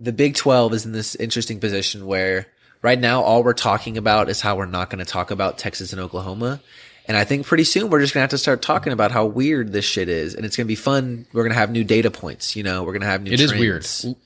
[0.00, 2.46] the Big Twelve is in this interesting position where
[2.82, 5.92] right now all we're talking about is how we're not going to talk about Texas
[5.92, 6.60] and Oklahoma.
[7.06, 9.72] And I think pretty soon we're just gonna have to start talking about how weird
[9.72, 11.26] this shit is, and it's gonna be fun.
[11.32, 12.82] We're gonna have new data points, you know.
[12.84, 13.32] We're gonna have new.
[13.32, 14.04] It is trends.
[14.04, 14.16] weird.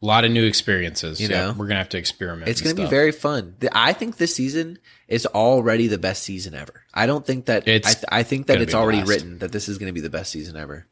[0.00, 1.20] A lot of new experiences.
[1.20, 1.54] You yeah, know?
[1.58, 2.48] we're gonna have to experiment.
[2.48, 3.56] It's going to be very fun.
[3.72, 6.84] I think this season is already the best season ever.
[6.94, 9.10] I don't think that It's I, th- I think that it's already blast.
[9.10, 10.86] written that this is going to be the best season ever.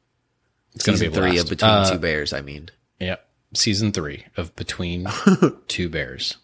[0.74, 2.32] It's gonna be three of Between Uh, Two Bears.
[2.32, 2.68] I mean,
[2.98, 3.16] Yeah,
[3.54, 5.06] season three of Between
[5.68, 6.36] Two Bears.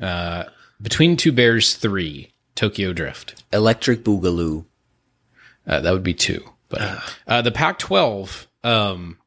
[0.00, 0.44] Uh,
[0.80, 3.42] Between Two Bears three, Tokyo Drift.
[3.52, 4.64] Electric Boogaloo.
[5.66, 6.44] Uh, that would be two.
[6.68, 9.18] But uh, the Pac-12, um,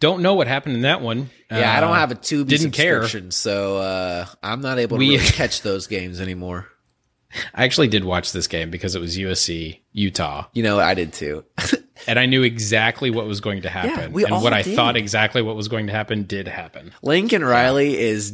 [0.00, 1.30] don't know what happened in that one.
[1.50, 3.06] Yeah, I don't Uh, have a Tubi didn't care.
[3.30, 6.68] so uh, I'm not able to We- really catch those games anymore.
[7.54, 11.12] I actually did watch this game because it was USC Utah, You know, I did
[11.12, 11.44] too.
[12.06, 14.12] and I knew exactly what was going to happen.
[14.12, 16.92] we and all what I thought exactly what was going to happen did happen.
[17.02, 18.32] Lincoln Riley is.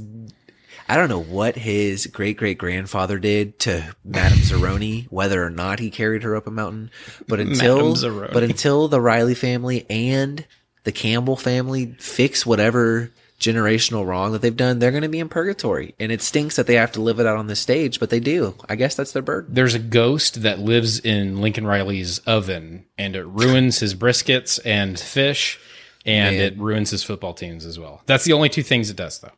[0.88, 5.78] I don't know what his great great grandfather did to Madame Zeroni, whether or not
[5.78, 6.90] he carried her up a mountain.
[7.28, 7.94] But until
[8.32, 10.44] but until the Riley family and
[10.84, 13.10] the Campbell family fix whatever
[13.42, 15.94] generational wrong that they've done, they're going to be in purgatory.
[15.98, 18.20] And it stinks that they have to live it out on this stage, but they
[18.20, 18.54] do.
[18.68, 19.52] I guess that's their burden.
[19.52, 24.98] There's a ghost that lives in Lincoln Riley's oven, and it ruins his briskets and
[24.98, 25.58] fish,
[26.06, 26.44] and Man.
[26.44, 28.02] it ruins his football teams as well.
[28.06, 29.32] That's the only two things it does, though.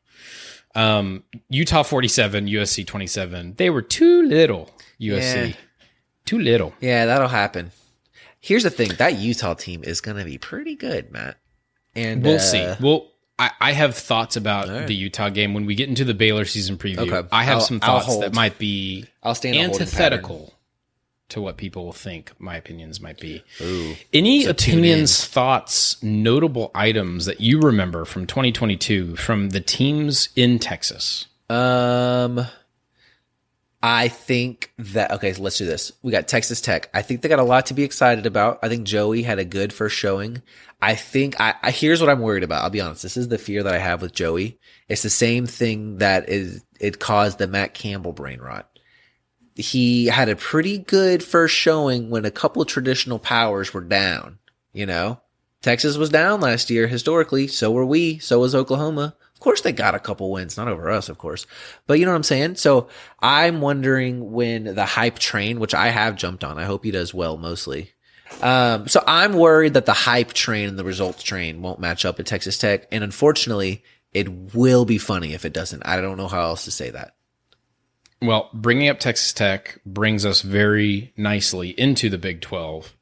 [0.74, 3.54] Um, Utah 47, USC 27.
[3.56, 5.48] They were too little, USC.
[5.48, 5.54] Yeah.
[6.24, 6.74] Too little.
[6.80, 7.70] Yeah, that'll happen.
[8.40, 11.36] Here's the thing: that Utah team is going to be pretty good, Matt.
[11.94, 12.74] And We'll uh, see.
[12.80, 13.08] Well,
[13.38, 14.86] I, I have thoughts about right.
[14.86, 17.10] the Utah game when we get into the Baylor season preview.
[17.10, 17.28] Okay.
[17.30, 20.53] I have I'll- some thoughts that might be I'll stand antithetical
[21.30, 23.42] to what people will think my opinions might be.
[23.60, 23.94] Ooh.
[24.12, 30.58] Any So opinions, thoughts, notable items that you remember from 2022 from the teams in
[30.58, 31.26] Texas?
[31.48, 32.46] Um,
[33.82, 35.34] I think that okay.
[35.34, 35.92] So let's do this.
[36.02, 36.88] We got Texas Tech.
[36.94, 38.58] I think they got a lot to be excited about.
[38.62, 40.40] I think Joey had a good first showing.
[40.80, 42.62] I think I, I here's what I'm worried about.
[42.62, 43.02] I'll be honest.
[43.02, 44.58] This is the fear that I have with Joey.
[44.88, 48.68] It's the same thing that is it caused the Matt Campbell brain rot.
[49.54, 54.38] He had a pretty good first showing when a couple traditional powers were down.
[54.72, 55.20] You know,
[55.62, 57.46] Texas was down last year historically.
[57.46, 58.18] So were we.
[58.18, 59.14] So was Oklahoma.
[59.34, 61.46] Of course, they got a couple wins, not over us, of course,
[61.86, 62.56] but you know what I'm saying?
[62.56, 62.88] So
[63.20, 67.12] I'm wondering when the hype train, which I have jumped on, I hope he does
[67.12, 67.92] well mostly.
[68.42, 72.18] Um, so I'm worried that the hype train and the results train won't match up
[72.20, 72.86] at Texas Tech.
[72.90, 75.86] And unfortunately, it will be funny if it doesn't.
[75.86, 77.14] I don't know how else to say that.
[78.26, 82.94] Well, bringing up Texas Tech brings us very nicely into the Big 12.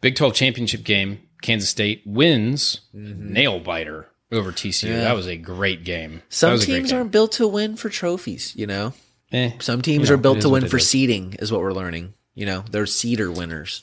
[0.00, 4.88] Big 12 championship game, Kansas State wins nail biter over TCU.
[5.00, 6.22] That was a great game.
[6.28, 6.98] Some was a great teams game.
[6.98, 8.92] aren't built to win for trophies, you know?
[9.32, 10.88] Eh, Some teams You know, are built to win for is.
[10.88, 12.14] seeding, is what we're learning.
[12.34, 13.82] You know, they're seeder winners.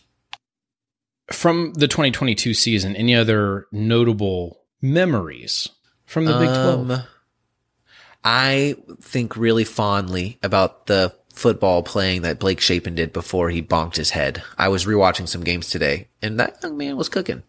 [1.31, 5.69] from the 2022 season, any other notable memories
[6.05, 7.01] from the Big 12?
[8.25, 13.97] I think really fondly about the football playing that Blake Shapen did before he bonked
[13.97, 14.41] his head.
[14.57, 17.43] I was rewatching some games today, and that young man was cooking.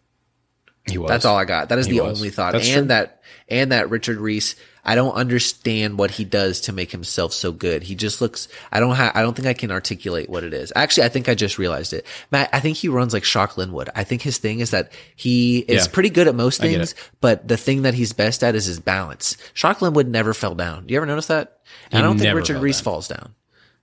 [0.89, 1.09] He was.
[1.09, 1.69] That's all I got.
[1.71, 2.19] That is He the was.
[2.19, 2.53] only thought.
[2.53, 2.85] That's and true.
[2.89, 7.53] that and that Richard Reese, I don't understand what he does to make himself so
[7.53, 7.83] good.
[7.85, 10.73] He just looks I don't have I don't think I can articulate what it is.
[10.77, 12.07] Actually, I think I just realized it.
[12.31, 13.91] Matt, I think he runs like Shock Linwood.
[13.95, 15.93] I think his thing is that he is Yeah.
[15.93, 19.37] pretty good at most things, but the thing that he's best at is his balance.
[19.55, 20.87] Shock Linwood never fell down.
[20.87, 21.59] Do you ever notice that?
[21.91, 22.85] He I don't think Richard Reese down.
[22.85, 23.35] falls down.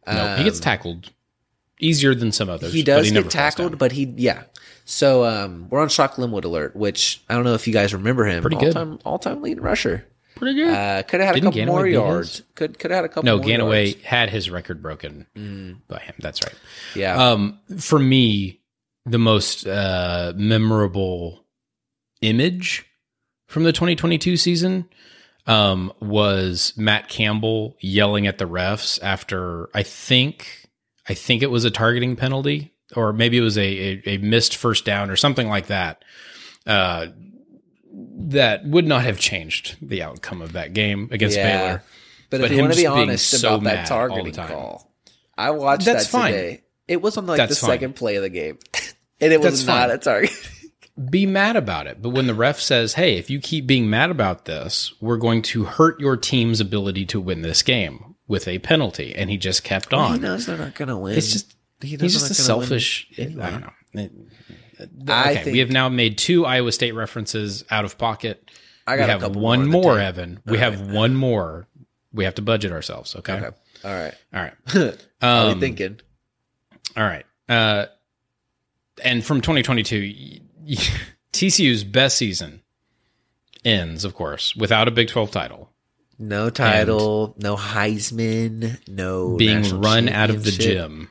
[0.08, 1.12] No, he gets tackled
[1.80, 2.70] easier than some others.
[2.70, 4.44] Um, He does never get tackled, but he yeah.
[4.86, 8.26] So um, we're on Shock Linwood alert, which I don't know if you guys remember
[8.26, 8.41] him.
[8.41, 8.74] Pretty all good.
[8.74, 10.06] time all time leading rusher.
[10.36, 10.74] pretty good.
[10.74, 12.41] Uh, could have had a Didn't couple Ganaway more yards.
[12.56, 13.24] Could could have had a couple.
[13.24, 13.96] no, more Ganaway yards.
[13.96, 14.04] Mm.
[14.04, 15.26] had his record broken
[15.88, 16.15] by him.
[16.19, 16.56] That's right.
[16.96, 18.60] Yeah, Um, for me,
[19.06, 21.46] the most uh, memorable
[22.22, 22.86] image
[23.48, 24.88] from the 2022 season
[25.46, 30.67] um, was Matt Campbell yelling at the refs after I think
[31.08, 34.56] I think it was a targeting penalty or maybe it was a, a, a missed
[34.56, 36.04] first down or something like that.
[36.66, 37.08] Uh,
[37.96, 41.58] that would not have changed the outcome of that game against Yeah.
[41.68, 41.84] Baylor.
[42.30, 44.92] but, but if you want to be honest so about that targeting call,
[45.38, 46.32] I watched That's that fine.
[46.34, 46.64] today.
[46.88, 47.76] It was on like That's the fine.
[47.76, 48.58] second play of the game,
[49.22, 49.92] and it was That's not fine.
[49.92, 50.50] a target.
[51.10, 52.02] be mad about it.
[52.02, 55.42] But when the ref says, "Hey, if you keep being mad about this, we're going
[55.44, 59.64] to hurt your team's ability to win this game with a penalty," and he just
[59.64, 60.22] kept he on.
[60.22, 61.18] knows they're not going to win.
[61.18, 63.08] It's just He he's just a not gonna win selfish.
[63.17, 63.43] anyway.
[63.43, 64.02] I don't know.
[64.02, 64.12] It-
[65.08, 68.50] I okay, think- we have now made two Iowa State references out of pocket.
[68.88, 70.17] I We got a have one more, more, in the tank.
[70.17, 70.39] Evan.
[70.46, 71.67] We have one more.
[72.12, 73.15] We have to budget ourselves.
[73.15, 73.34] Okay.
[73.34, 74.13] Okay, all right.
[74.34, 74.54] All right.
[74.74, 76.00] What are Um, you thinking?
[76.98, 77.26] All right.
[77.48, 77.86] Uh,
[79.04, 80.39] and from 2022, y-
[80.78, 80.84] y-
[81.32, 82.62] TCU's best season
[83.63, 85.72] ends, of course, without a Big 12 title,
[86.19, 91.10] No title, no Heisman, no being run out of the gym.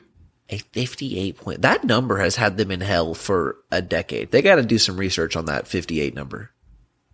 [0.53, 1.61] A 58 point.
[1.63, 4.29] That number has had them in hell for a decade.
[4.29, 6.51] They got to do some research on that 58 number.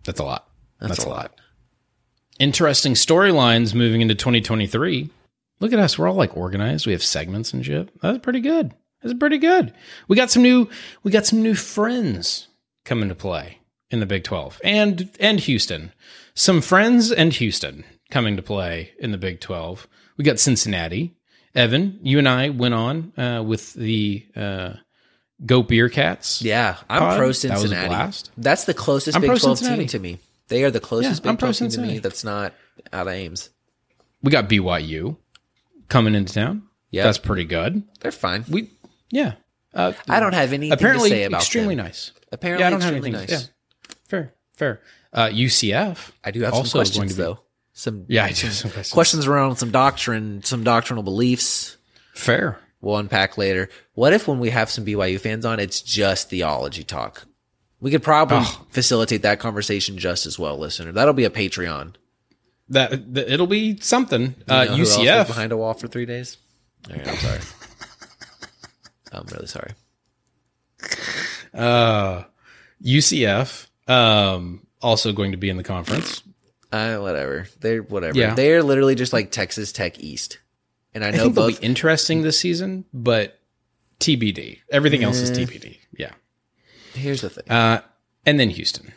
[0.04, 0.46] That's a lot.
[0.78, 1.40] That's, That's a a lot.
[2.38, 5.08] Interesting storylines moving into 2023.
[5.60, 5.98] Look at us.
[5.98, 6.86] We're all like organized.
[6.86, 7.88] We have segments and shit.
[8.02, 8.74] That's pretty good.
[9.02, 9.72] That's pretty good.
[10.06, 10.68] We got some new
[11.02, 12.48] we got some new friends
[12.84, 15.92] coming to play in the Big 12 and and Houston.
[16.34, 19.88] Some friends and Houston coming to play in the Big 12.
[20.18, 21.14] We got Cincinnati.
[21.54, 24.74] Evan, you and I went on uh, with the uh,
[25.44, 26.42] Go Beer Cats.
[26.42, 27.16] Yeah, I'm Pod?
[27.18, 27.88] pro That was a Cincinnati.
[27.88, 28.30] blast.
[28.36, 29.82] That's the closest I'm Big pro 12 Cincinnati.
[29.82, 30.18] team to me.
[30.48, 32.54] They are the closest Yeah, Big pro 12 team to me that's not
[32.92, 33.50] out of Ames.
[34.22, 35.16] We got BYU
[35.88, 36.64] coming into town.
[36.90, 37.82] Yeah, That's pretty good.
[38.00, 38.44] They're fine.
[38.48, 38.70] We
[39.10, 39.34] yeah.
[39.72, 41.84] Uh, I don't have anything apparently to say about extremely them.
[41.86, 42.10] nice.
[42.32, 43.34] Apparently yeah, I don't have extremely anything.
[43.36, 43.48] nice.
[43.88, 44.80] Yeah, fair, fair.
[45.12, 46.10] Uh, UCF.
[46.24, 47.40] I do have also some questions going to be, though.
[47.80, 48.92] Some Yeah, I do some questions.
[48.92, 51.78] questions around some doctrine, some doctrinal beliefs.
[52.14, 52.58] Fair.
[52.82, 53.70] We'll unpack later.
[53.94, 57.24] What if when we have some BYU fans on, it's just theology talk?
[57.80, 58.66] We could probably Oh.
[58.68, 60.92] facilitate that conversation just as well, listener.
[60.92, 61.94] That'll be a Patreon.
[62.68, 64.34] That, that it'll be something.
[64.46, 65.26] Uh, You know who else was UCF.
[65.28, 66.36] behind a wall for three days.
[66.90, 67.40] Okay, I'm sorry.
[69.12, 69.70] I'm really sorry.
[71.54, 72.24] Uh,
[72.84, 73.68] UCF.
[73.88, 76.22] Um, also going to be in the conference.
[76.72, 77.46] Uh, whatever.
[77.60, 78.18] They're whatever.
[78.18, 78.34] Yeah.
[78.34, 80.38] They're literally just like Texas Tech East.
[80.94, 81.60] And I I know think they'll both.
[81.60, 83.38] be interesting this season, but
[84.00, 84.58] TBD.
[84.70, 85.78] Everything else is TBD.
[85.96, 86.12] Yeah.
[86.94, 87.44] Here's the thing.
[87.48, 87.82] Uh,
[88.26, 88.92] and then Houston.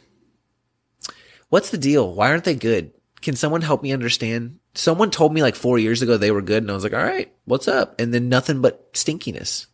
[1.50, 2.14] What's the deal?
[2.14, 2.92] Why aren't they good?
[3.22, 4.60] Can someone help me understand?
[4.74, 7.04] Someone told me like four years ago they were good, and I was like, all
[7.04, 8.00] right, what's up?
[8.00, 9.68] And then nothing but stinkiness.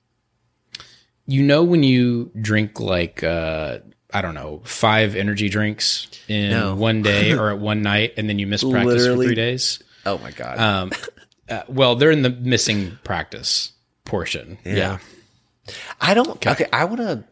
[1.29, 3.79] You know when you drink like uh
[4.11, 6.75] I don't know, five energy drinks in No.
[6.75, 9.27] one day or at one night and then you miss practice Literally.
[9.27, 9.83] for 3 days?
[10.05, 10.57] Oh my God.
[10.59, 10.91] Um
[11.47, 13.71] uh, well, they're in the missing practice
[14.05, 14.57] portion.
[14.65, 14.99] Yeah.
[16.01, 16.45] I don't.
[16.45, 17.23] Okay, I want to.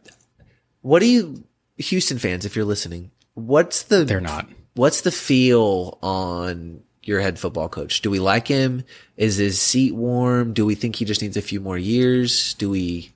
[0.82, 1.44] What do you,
[1.76, 3.10] Houston fans, if you're listening?
[3.34, 4.04] What's the?
[4.04, 4.48] They're not.
[4.74, 8.00] what's the feel on your head football coach?
[8.02, 8.84] Do we like him?
[9.16, 10.52] Is his seat warm?
[10.52, 12.54] Do we think he just needs a few more years?
[12.54, 13.10] Do we?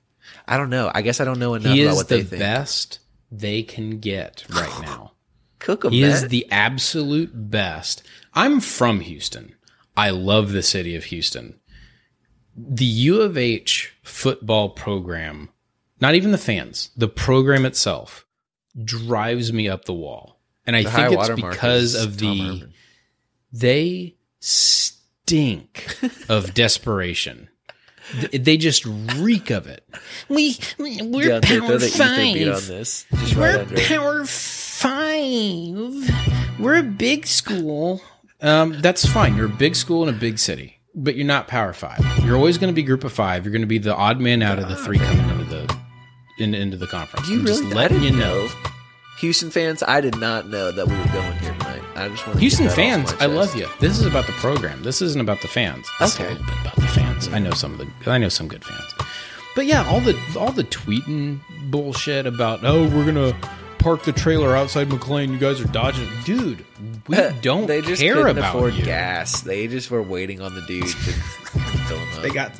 [0.47, 0.91] I don't know.
[0.93, 2.39] I guess I don't know enough He about is what the they think.
[2.41, 2.99] best
[3.31, 5.11] they can get right now.
[5.59, 8.03] Cook him, He is the absolute best.
[8.33, 9.55] I'm from Houston.
[9.95, 11.59] I love the city of Houston.
[12.55, 15.49] The U of H football program,
[16.01, 18.25] not even the fans, the program itself
[18.83, 20.39] drives me up the wall.
[20.65, 22.69] And I The think it's because of the
[23.51, 25.97] they stink
[26.29, 27.49] of desperation.
[28.11, 28.85] Th- They just
[29.17, 29.87] reek of it.
[30.29, 32.67] We we're Deontay, throw power the ether beat on five.
[32.67, 33.05] this.
[33.11, 36.59] Right We're under power five.
[36.59, 38.01] We're a big school.
[38.41, 39.35] Um, that's fine.
[39.35, 41.99] You're a big school in a big city, but you're not power five.
[42.23, 43.45] You're always going to be group of five.
[43.45, 45.77] You're going to be the odd man out of the three coming into the
[46.39, 47.27] in, into the conference.
[47.27, 47.61] Do you I'm really?
[47.63, 48.49] just letting you know.
[49.19, 51.62] Houston fans, I did not know that we were going here tonight.
[51.95, 53.67] I just want to Houston fans, I love you.
[53.79, 54.81] This is about the program.
[54.83, 55.87] This isn't about the fans.
[55.99, 56.27] This is Okay.
[56.27, 57.27] a little bit about the fans.
[57.29, 58.11] I know some of the.
[58.11, 58.93] I know some good fans.
[59.55, 63.33] But yeah, all the all the tweeting bullshit about oh we're gonna
[63.77, 65.29] park the trailer outside McLane.
[65.31, 66.65] You guys are dodging, dude.
[67.07, 68.85] We don't they just care couldn't about afford you.
[68.85, 72.21] got They just were waiting on the dude to fill him up.
[72.23, 72.51] They got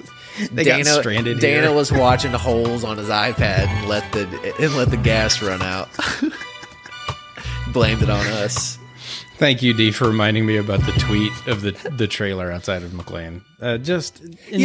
[0.52, 1.40] they Dana, got stranded.
[1.40, 1.76] Dana here.
[1.76, 4.28] was watching holes on his iPad and let the
[4.60, 5.90] and let the gas run out.
[7.74, 8.78] Blamed it on us.
[9.38, 12.92] Thank you, D, for reminding me about the tweet of the the trailer outside of
[12.92, 13.42] McLane.
[13.60, 14.60] Uh, just insane.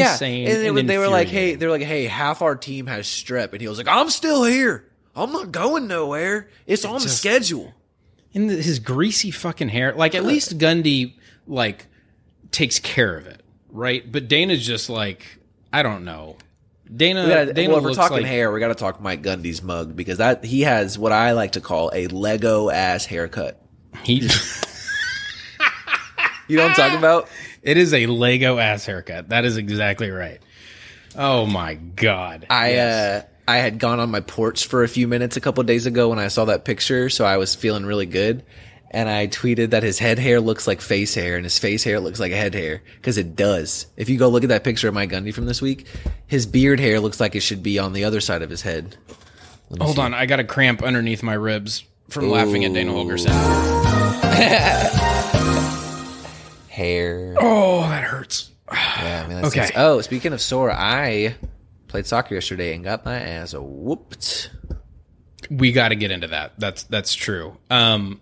[0.47, 3.07] Yeah, and they, were, they were like, "Hey, they're like, hey, half our team has
[3.07, 4.85] strep," and he was like, "I'm still here.
[5.17, 6.49] I'm not going nowhere.
[6.67, 7.75] It's on the schedule."
[8.35, 9.93] and his greasy fucking hair.
[9.95, 11.15] Like at least Gundy
[11.47, 11.87] like
[12.51, 14.11] takes care of it, right?
[14.11, 15.39] But Dana's just like
[15.73, 16.37] I don't know.
[16.95, 19.23] Dana, We gotta, Dana well, if we're talking like hair, we got to talk Mike
[19.23, 23.63] Gundy's mug because that he has what I like to call a Lego ass haircut.
[24.03, 24.29] He.
[26.51, 27.29] You know what I'm talking about?
[27.63, 29.29] it is a Lego ass haircut.
[29.29, 30.41] That is exactly right.
[31.15, 32.47] Oh my god!
[32.49, 33.25] I Yes.
[33.25, 36.09] uh I had gone on my porch for a few minutes a couple days ago
[36.11, 38.45] when I saw that picture, so I was feeling really good.
[38.91, 42.01] And I tweeted that his head hair looks like face hair and his face hair
[42.01, 43.87] looks like head hair because it does.
[43.99, 45.87] If you go look at that picture of Mike Gundy from this week,
[46.27, 48.97] his beard hair looks like it should be on the other side of his head.
[49.79, 50.15] hold on.
[50.15, 53.78] I got a cramp underneath my ribs from laughing at Dana Holgorsen.
[56.69, 57.35] Hair.
[57.41, 58.51] Oh, that hurts.
[58.73, 59.43] Yeah, man.
[59.43, 59.71] That's Okay.
[59.75, 61.35] Oh, speaking of sore, I
[61.89, 64.51] played soccer yesterday and got my ass whooped.
[65.51, 66.53] We got to get into that.
[66.59, 67.57] That's that's true.
[67.71, 68.21] Um,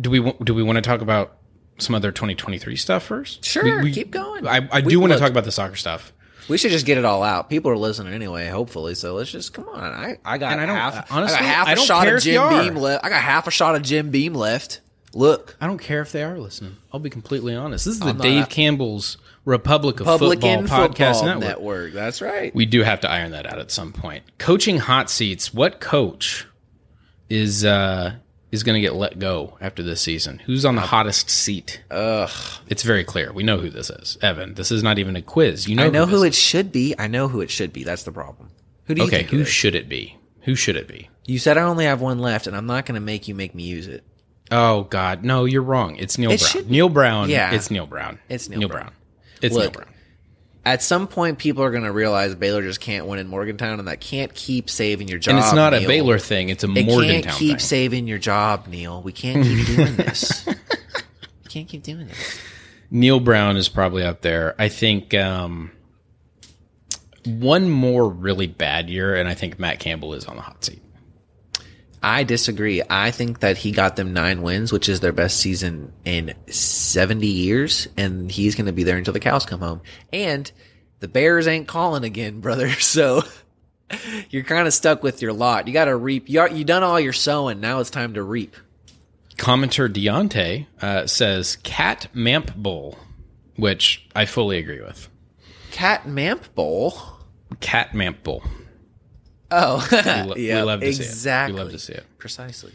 [0.00, 1.36] do we do we want to talk about
[1.78, 3.44] some other 2023 stuff first?
[3.44, 4.46] Sure, We- we- keep going.
[4.48, 6.12] I, I do want to talk about the soccer stuff.
[6.48, 7.50] We should just get it all out.
[7.50, 8.94] People are listening anyway, hopefully.
[8.94, 9.80] So let's just come on.
[9.82, 12.08] I, I got And I don't- half, honestly, I got half I a don't shot
[12.08, 12.48] of Jim.
[12.48, 13.04] Beam left.
[13.04, 14.80] I got half a shot of Jim Beam left.
[15.16, 16.76] Look, I don't care if they are listening.
[16.92, 17.86] I'll be completely honest.
[17.86, 21.92] This is the I'm not- Dave Campbell's Republic of Football Podcast Network.
[21.94, 22.54] That's right.
[22.54, 24.24] We do have to iron that out at some point.
[24.38, 25.54] Coaching hot seats.
[25.54, 26.46] What coach
[27.30, 28.14] is uh
[28.52, 30.38] is going to get let go after this season?
[30.46, 31.80] Who's on the hottest seat?
[31.90, 32.30] Ugh.
[32.68, 33.32] It's very clear.
[33.32, 34.18] We know who this is.
[34.22, 35.66] Evan, this is not even a quiz.
[35.66, 36.94] You know I know who it should be.
[36.98, 37.84] I know who it should be.
[37.84, 38.50] That's the problem.
[38.84, 39.30] Who do you Okay, think?
[39.30, 39.48] who it is?
[39.48, 40.16] should it be?
[40.42, 41.08] Who should it be?
[41.24, 43.52] you said I only have one left, and I'm not going to make you make
[43.54, 44.04] me use it.
[44.50, 45.96] Oh God, no, you're wrong.
[45.96, 46.50] It's Neal It Brown.
[46.50, 47.30] should- Neal Brown.
[47.30, 47.52] Yeah.
[47.52, 48.18] it's Neal Brown.
[48.28, 48.68] It's Neal Brown.
[48.70, 48.92] Brown.
[49.42, 49.88] It's Neal Brown.
[50.64, 53.86] At some point, people are going to realize Baylor just can't win in Morgantown, and
[53.86, 55.36] that can't keep saving your job.
[55.36, 56.48] And it's not a Baylor thing.
[56.48, 57.58] It's a It Morgantown can't keep thing.
[57.60, 59.00] saving your job, Neal.
[59.00, 60.44] We can't keep doing this.
[60.46, 60.54] We
[61.48, 62.40] can't keep doing this.
[62.90, 64.56] Neal Brown is probably up there.
[64.58, 65.70] I think um,
[67.24, 70.82] one more really bad year, and I think Matt Campbell is on the hot seat.
[72.06, 72.82] I disagree.
[72.88, 77.26] I think that he got them nine wins, which is their best season in 70
[77.26, 79.80] years, and he's going to be there until the cows come home.
[80.12, 80.48] And
[81.00, 82.70] the Bears ain't calling again, brother.
[82.70, 83.22] So
[84.30, 85.66] you're kind of stuck with your lot.
[85.66, 86.28] You got to reap.
[86.28, 87.58] You, are, you done all your sowing.
[87.58, 88.54] Now it's time to reap.
[89.36, 92.96] Commenter Deontay uh, says Cat Mamp Bowl,
[93.56, 95.08] which I fully agree with.
[95.72, 96.96] Cat Mamp Bowl.
[97.58, 98.44] Cat Mamp Bowl.
[99.50, 101.14] Oh, We, lo- we yeah, love to exactly.
[101.14, 101.54] see it.
[101.54, 102.04] We love to see it.
[102.18, 102.72] Precisely.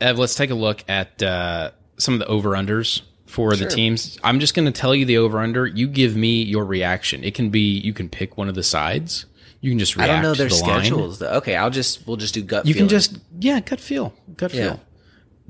[0.00, 3.66] Ev, let's take a look at uh, some of the over unders for Sure.
[3.68, 4.18] the teams.
[4.24, 5.66] I'm just going to tell you the over under.
[5.66, 7.22] You give me your reaction.
[7.24, 9.26] It can be you can pick one of the sides.
[9.60, 10.10] You can just react.
[10.10, 10.80] I don't know their the line.
[10.84, 11.18] schedules.
[11.20, 11.34] Though.
[11.34, 12.66] Okay, I'll just we'll just do gut.
[12.66, 14.70] You can just yeah, gut feel, gut Yeah.
[14.76, 14.80] feel.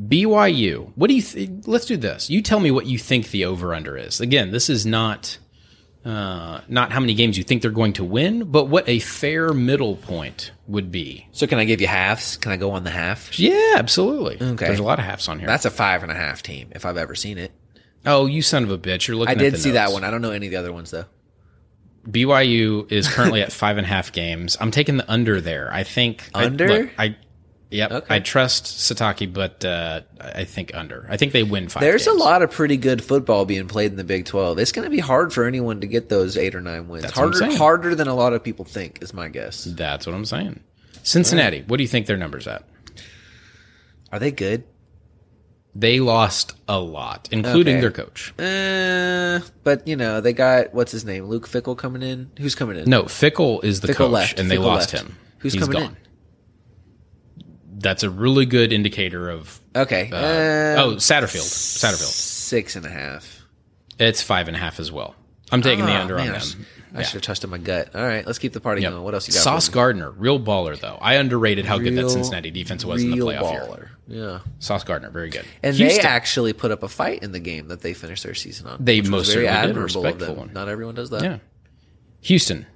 [0.08, 0.90] BYU.
[0.96, 1.22] What do you?
[1.22, 2.28] Th- let's do this.
[2.28, 4.20] You tell me what you think the over under is.
[4.20, 5.38] Again, this is not
[6.04, 9.52] Uh, not how many games you think they're going to win, but what a fair
[9.52, 11.28] middle point would be.
[11.30, 12.36] So can I give you halves?
[12.36, 13.38] Can I go on the half?
[13.38, 14.36] Yeah, absolutely.
[14.40, 14.66] Okay.
[14.66, 15.46] There's a lot of halves on here.
[15.46, 17.52] That's a five and a half team if I've ever seen it.
[18.04, 19.06] oh, you son of a bitch!
[19.06, 19.36] You're looking.
[19.36, 20.02] I did see that one.
[20.02, 21.04] I don't know any of the other ones though.
[22.08, 24.56] BYU is currently at five and a half games.
[24.60, 25.72] I'm taking the under there.
[25.72, 26.64] I think Under?
[26.64, 27.16] I, look, I
[27.72, 27.90] yep.
[27.90, 28.14] Okay.
[28.14, 31.06] I trust Sitake, but uh, I think under.
[31.08, 31.80] I think they win five.
[31.80, 32.16] There's games.
[32.20, 34.58] a lot of pretty good football being played in the Big 12.
[34.58, 37.02] It's going to be hard for anyone to get those eight or nine wins.
[37.02, 39.64] That's harder, harder than a lot of people think is my guess.
[39.64, 40.60] That's what I'm saying.
[41.02, 41.64] Cincinnati.
[41.66, 42.64] What do you think their numbers at?
[44.12, 44.64] Are they good?
[45.74, 47.80] They lost a lot, including Okay.
[47.80, 48.34] their coach.
[48.38, 52.30] Uh, but you know they got what's his name, Luke Fickell coming in.
[52.38, 52.90] Who's coming in?
[52.90, 54.38] No, Fickell is the Fickle coach, left.
[54.38, 55.06] and they lost left.
[55.06, 55.16] him.
[55.38, 55.96] Who's He's coming gone.
[57.82, 59.60] That's a really good indicator of.
[59.74, 60.08] Okay.
[60.12, 61.42] Uh, uh, oh, Satterfield.
[61.42, 62.12] Satterfield.
[62.12, 63.40] Six and a half.
[63.98, 65.14] It's five and a half as well.
[65.50, 66.66] I'm taking the Ah, under man, on them.
[66.94, 67.94] I should have trusted my gut.
[67.94, 68.92] All right, let's keep the party Yep.
[68.92, 69.02] going.
[69.04, 69.42] What else you got?
[69.42, 69.68] Sauce?
[69.68, 70.98] Gardner, real baller though.
[71.00, 73.60] I underrated how good that Cincinnati defense was in the real playoff year.
[73.62, 73.88] baller.
[74.08, 74.38] Yeah.
[74.58, 75.44] Sauce Gardner, very good.
[75.62, 78.34] And Houston, they actually put up a fight in the game that they finished their
[78.34, 78.76] season on.
[78.84, 80.36] They most very certainly did, admirable of respectful them.
[80.46, 80.52] one.
[80.52, 81.22] Not everyone does that.
[81.22, 81.38] yeah.
[82.22, 82.66] Houston.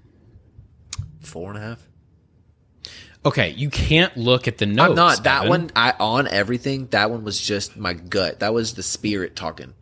[1.20, 1.86] Four and a half.
[3.26, 4.90] Okay, you can't look at the notes.
[4.90, 5.48] I'm not that Evan.
[5.50, 5.70] one.
[5.74, 6.86] I on everything.
[6.88, 8.40] That one was just my gut.
[8.40, 9.74] That was the spirit talking.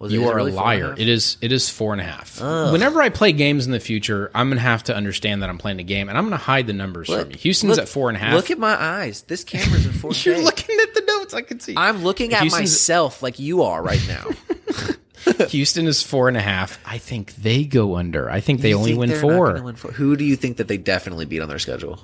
[0.00, 0.94] Was You it are really a liar.
[0.96, 1.36] It is.
[1.42, 2.40] It is four and a half.
[2.40, 5.78] Whenever I play games in the future, I'm gonna have to understand that I'm playing
[5.78, 7.36] a game, and I'm gonna hide the numbers Look, from you.
[7.38, 8.34] Houston's look- at four and a half.
[8.34, 9.22] Look at my eyes.
[9.22, 10.24] This camera's in 4K.
[10.26, 11.34] You're looking at the notes.
[11.34, 11.74] I can see.
[11.76, 14.24] I'm looking at Houston's- myself like you are right now.
[15.48, 16.78] Houston is four and a half.
[16.84, 18.30] I think they go under.
[18.30, 19.62] I think they only think win four.
[19.62, 19.92] win four?
[19.92, 22.00] Who do you think that they definitely beat on their schedule?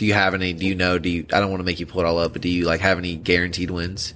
[0.00, 0.54] Do you have any?
[0.54, 0.98] Do you know?
[0.98, 1.26] Do you?
[1.30, 2.96] I don't want to make you pull it all up, but do you like have
[2.96, 4.14] any guaranteed wins?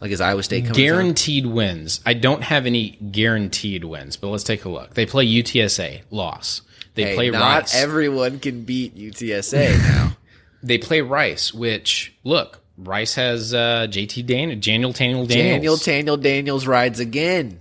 [0.00, 0.72] Like is Iowa State coming?
[0.80, 2.00] Guaranteed wins.
[2.06, 4.94] I don't have any guaranteed wins, but let's take a look.
[4.94, 6.62] They play UTSA, loss.
[6.94, 7.74] They Hey, play not Rice.
[7.76, 10.16] everyone can beat UTSA now.
[10.62, 15.28] they play Rice, which look, Rice has uh, JT Dan, Daniel Daniel Daniels.
[15.28, 17.58] Daniel Daniel Daniels rides again.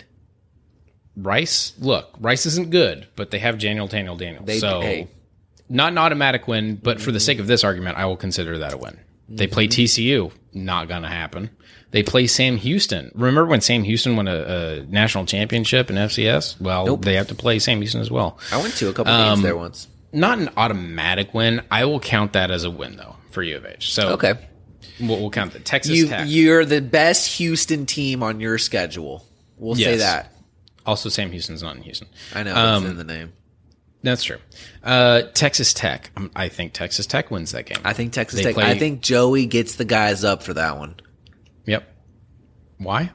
[1.17, 4.45] Rice, look, Rice isn't good, but they have Daniel Daniel Daniels.
[4.45, 5.09] They- so hey.
[5.69, 8.73] Not an automatic win, but for the sake of this argument, I will consider that
[8.73, 8.99] a win.
[9.29, 10.27] They play Mm-hmm.
[10.29, 11.49] TCU, not gonna happen.
[11.91, 13.11] They play Sam Houston.
[13.15, 16.59] Remember when Sam Houston won a, a national championship in FCS?
[16.59, 17.05] Well, Nope.
[17.05, 18.37] they have to play Sam Houston as well.
[18.51, 19.87] I went to a couple Um, games there once.
[20.13, 21.61] Not an automatic win.
[21.71, 23.93] I will count that as a win though for U of H.
[23.93, 24.33] So Okay,
[24.99, 26.25] we'll, we'll count the Texas you Tech.
[26.29, 29.25] you're the best Houston team on your schedule.
[29.57, 30.31] We'll say that.
[30.85, 32.07] also, Sam Houston's not in Houston.
[32.35, 33.33] I know Um, it's in the name.
[34.11, 34.37] That's true.
[34.83, 36.11] Uh, Texas Tech.
[36.15, 37.79] Um, I think Texas Tech wins that game.
[37.83, 38.55] I think Texas They Tech.
[38.55, 40.95] play- I think Joey gets the guys up for that one.
[41.65, 41.83] Yep.
[42.77, 43.11] Why?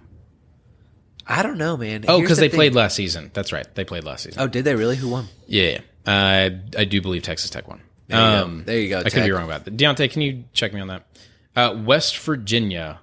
[1.27, 2.05] I don't know, man.
[2.09, 2.59] Oh, Here's because the they thing.
[2.59, 3.31] played last season.
[3.33, 3.67] That's right.
[3.75, 4.43] They played last season.
[4.43, 4.97] Oh, did they really?
[4.97, 5.29] Who won?
[5.47, 5.81] Yeah, yeah.
[6.05, 7.81] Uh, I do believe Texas Tech won.
[8.09, 8.43] There you go.
[8.45, 9.25] Um, There you go, I could Tech.
[9.25, 9.77] be wrong about that.
[9.77, 11.07] Deontay, can you check me on that?
[11.55, 12.99] Uh, West Virginia.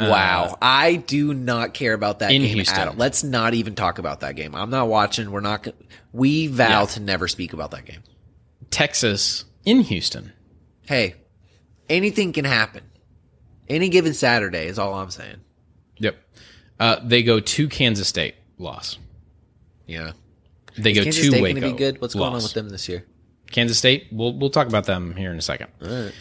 [0.00, 2.78] Wow, I do not care about that Uh, in game Houston.
[2.78, 2.94] at all.
[2.94, 4.54] Let's not even talk about that game.
[4.54, 5.30] I'm not watching.
[5.30, 5.68] We're not.
[6.12, 6.86] We vow Yeah.
[6.86, 8.02] to never speak about that game.
[8.70, 10.32] Texas in Houston.
[10.86, 11.14] Hey,
[11.88, 12.82] anything can happen.
[13.68, 15.36] Any given Saturday is all I'm saying.
[15.98, 16.16] Yep.
[16.80, 18.34] Uh, they go to Kansas State.
[18.58, 18.98] Loss.
[19.86, 20.12] Yeah,
[20.76, 21.60] They go Kansas to State Waco.
[21.60, 22.00] to be good.
[22.00, 23.04] What's going on with them this year?
[23.50, 24.06] Kansas State.
[24.10, 25.68] We'll we'll talk about them here in a second.
[25.82, 26.12] All right.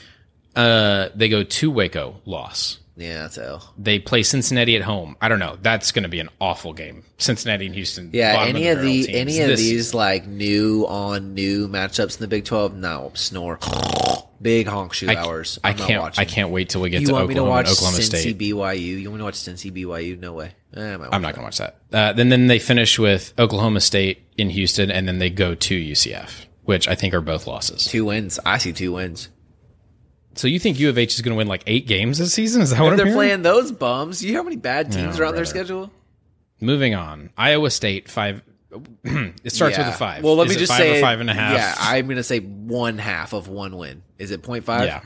[0.56, 2.22] Uh, they go to Waco.
[2.26, 2.80] Loss.
[3.02, 3.74] Yeah, that's L.
[3.78, 5.16] They play Cincinnati at home.
[5.22, 5.58] I don't know.
[5.62, 7.04] That's going to be an awful game.
[7.18, 8.10] Cincinnati and Houston.
[8.14, 12.28] Yeah, any of, the, the any of these like new on new matchups in the
[12.28, 13.60] Big Twelve, no snore,
[14.42, 15.60] big honk shoe I, hours.
[15.64, 16.20] I I'm not can't.
[16.20, 18.22] I can't wait till we get You to want me to Oklahoma watch Oklahoma Cincy
[18.22, 18.38] State.
[18.38, 19.02] BYU?
[19.02, 20.20] You want me to watch Cincy BYU?
[20.20, 20.52] No way.
[20.76, 21.78] Eh, I I'm not going to watch that.
[21.92, 25.80] Uh, then then they finish with Oklahoma State in Houston, and then they go to
[25.80, 27.86] UCF, which I think are both losses.
[27.86, 28.40] Two wins.
[28.46, 29.30] I see two wins.
[30.36, 32.62] So you think U of H is going to win like eight games this season?
[32.62, 33.18] Is that what If I'm they're hearing?
[33.18, 35.92] playing those bums, you know how many bad teams Yeah, are on their schedule?
[36.62, 38.42] Moving on, Iowa State five.
[39.04, 40.24] it starts with a five.
[40.24, 41.54] Well, let Is me it just five say or five and a half.
[41.54, 44.02] Yeah, I'm going to say one half of one win.
[44.18, 44.86] Is it 0.5?
[44.86, 45.02] yeah.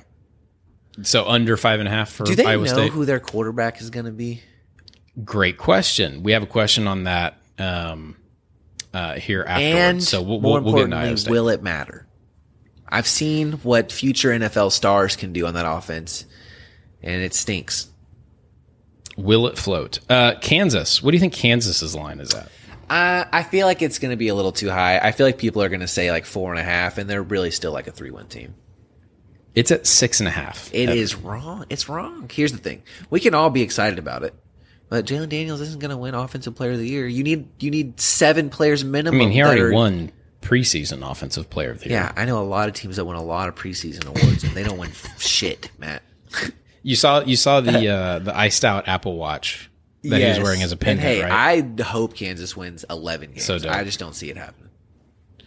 [1.01, 2.37] So under five and a half for Iowa State.
[2.37, 2.91] Do they Iowa know State.
[2.91, 4.41] who their quarterback is going to be?
[5.23, 6.21] Great question.
[6.21, 8.15] We have a question on that um,
[8.93, 9.75] uh, here afterwards.
[9.75, 12.04] And so we'll, more we'll, we'll importantly, will it matter?
[12.87, 16.25] I've seen what future NFL stars can do on that offense,
[17.01, 17.87] and it stinks.
[19.17, 19.99] Will it float?
[20.09, 21.01] Uh, Kansas.
[21.01, 22.49] What do you think Kansas's line is at?
[22.89, 24.99] Uh, I feel like it's going to be a little too high.
[24.99, 27.23] I feel like people are going to say like four and a half, and they're
[27.23, 28.53] really still like a three-win team.
[29.55, 30.69] It's at six and a half.
[30.73, 31.65] It Uh, is wrong.
[31.69, 32.29] It's wrong.
[32.31, 34.33] Here's the thing: we can all be excited about it.
[34.89, 37.07] But Jalon Daniels isn't going to win Offensive Player of the Year.
[37.07, 39.15] You need you need seven players minimum.
[39.19, 40.11] I mean, he already are- won
[40.45, 41.97] preseason offensive player of the year.
[41.99, 44.53] Yeah, I know a lot of teams that win a lot of preseason awards and
[44.53, 46.01] they don't win shit, Matt.
[46.87, 49.71] You saw you saw the uh, the iced out Apple Watch
[50.03, 51.31] that he was wearing as a And pendant, hey, right?
[51.79, 53.43] I hope Kansas wins eleven games.
[53.43, 53.71] So dope.
[53.71, 54.69] I just don't see it happening.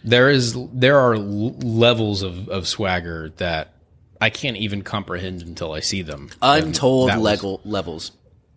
[0.03, 3.73] there is there are levels of, of swagger that
[4.19, 6.29] I can't even comprehend until I see them.
[6.41, 8.11] Untold that was- level levels.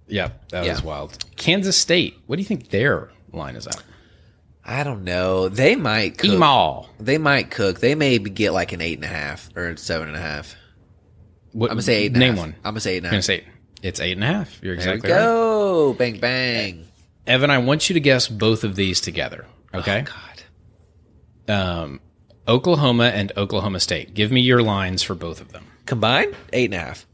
[0.08, 0.72] Yeah, that Yeah.
[0.72, 1.24] was wild.
[1.36, 2.18] Kansas State.
[2.26, 3.80] What do you think their line is at?
[4.64, 5.48] I don't know.
[5.48, 6.30] They might cook.
[6.30, 6.88] Email.
[7.00, 7.80] They might cook.
[7.80, 10.54] They may get like an eight and a half or seven and a half.
[11.52, 12.38] What, I'm gonna say eight and Name half.
[12.38, 12.54] one.
[12.64, 13.44] I'm gonna say eight and a I'm gonna say
[13.82, 14.62] it's eight and a half.
[14.62, 15.32] You're exactly There we right.
[15.32, 15.92] go.
[15.94, 16.86] Bang bang.
[17.26, 19.46] Evan, I want you to guess both of these together.
[19.74, 20.04] Okay.
[20.06, 20.12] Oh,
[21.46, 21.82] God.
[21.82, 22.00] um,
[22.48, 24.14] Oklahoma and Oklahoma State.
[24.14, 25.64] Give me your lines for both of them.
[25.86, 26.34] Combined?
[26.52, 27.06] Eight and a half.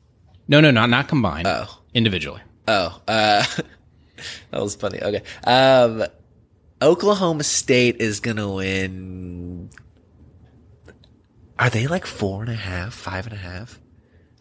[0.49, 1.46] No, no, not not combined.
[1.46, 1.78] Oh.
[1.94, 2.40] individually.
[2.66, 3.44] Oh, uh,
[4.51, 5.01] that was funny.
[5.03, 5.22] Okay.
[5.44, 6.05] Um,
[6.81, 9.70] Oklahoma State is gonna win.
[11.59, 13.79] Are they like four and a half, five and a half?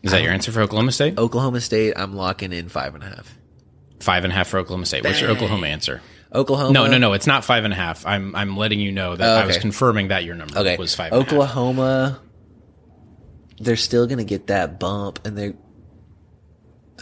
[0.04, 1.18] Is that your answer for Oklahoma State?
[1.18, 3.36] Oklahoma State, I'm locking in five and a half.
[4.00, 5.04] Five and a half for Oklahoma State.
[5.04, 6.02] What's your Oklahoma answer?
[6.34, 6.72] Oklahoma.
[6.72, 7.14] No, no, no.
[7.14, 8.06] It's not five and a half.
[8.06, 10.78] I'm I'm letting you know that Oh, I was confirming that your number Okay.
[10.78, 11.12] was five.
[11.12, 11.34] and a half.
[11.34, 12.20] Oklahoma.
[13.60, 15.54] They're still gonna get that bump, and they.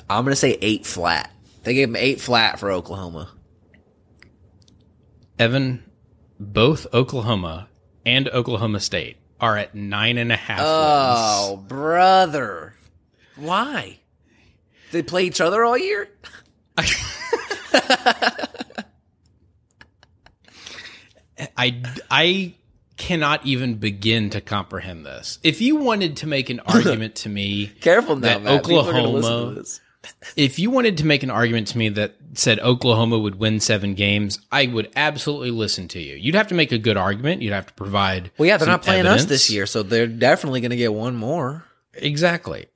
[0.09, 1.31] I'm gonna say eight flat.
[1.63, 3.29] They gave them eight flat for Oklahoma.
[5.37, 5.83] Evan,
[6.39, 7.67] both Oklahoma
[8.05, 10.61] and Oklahoma State are at nine and a half.
[10.63, 11.67] Oh, wins.
[11.67, 12.73] brother.
[13.35, 13.99] Why?
[14.91, 16.09] They play each other all year?
[21.57, 22.53] I I
[22.97, 25.39] cannot even begin to comprehend this.
[25.43, 28.63] If you wanted to make an argument to me, Careful now, That Matt.
[28.63, 29.63] People are gonna listen Oklahoma-.
[30.35, 33.93] If you wanted to make an argument to me that said Oklahoma would win seven
[33.93, 36.15] games, I would absolutely listen to you.
[36.15, 37.41] You'd have to make a good argument.
[37.41, 38.31] You'd have to provide.
[38.37, 41.15] Well, yeah, they're not playing us this year, so they're definitely going to get one
[41.15, 41.65] more.
[41.93, 42.67] Exactly.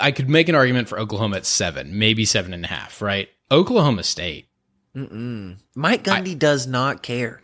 [0.00, 3.28] I could make an argument for Oklahoma at seven, maybe seven and a half, right?
[3.50, 4.46] Oklahoma State.
[4.94, 7.40] Mike Gundy does not care.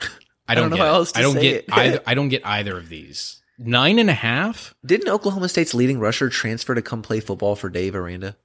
[0.48, 1.64] I don't, don't know how else to I don't say get it.
[1.72, 2.00] either.
[2.06, 3.42] I don't get either of these.
[3.58, 4.74] Nine and a half.
[4.84, 8.36] Didn't Oklahoma State's leading rusher transfer to come play football for Dave Aranda?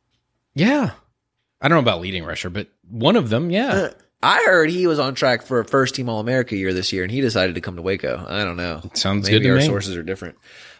[0.58, 0.91] Yeah.
[1.62, 3.91] I don't know about leading rusher, but one of them, yeah.
[4.22, 7.03] I heard he was on track for a first team All America year this year,
[7.03, 8.26] and he decided to come to Waco.
[8.28, 8.82] I don't know.
[8.93, 9.66] Sounds Maybe good to our me.
[9.66, 10.38] sources are different.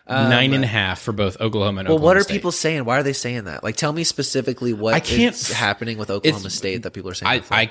[0.08, 1.90] Um, Nine and a half for both Oklahoma and Oklahoma.
[1.90, 2.34] Well, Oklahoma what are State.
[2.34, 2.86] people saying?
[2.86, 3.64] Why are they saying that?
[3.64, 7.14] Like, tell me specifically what I can't- is happening with Oklahoma State that people are
[7.14, 7.44] saying.
[7.52, 7.56] I.
[7.64, 7.70] I,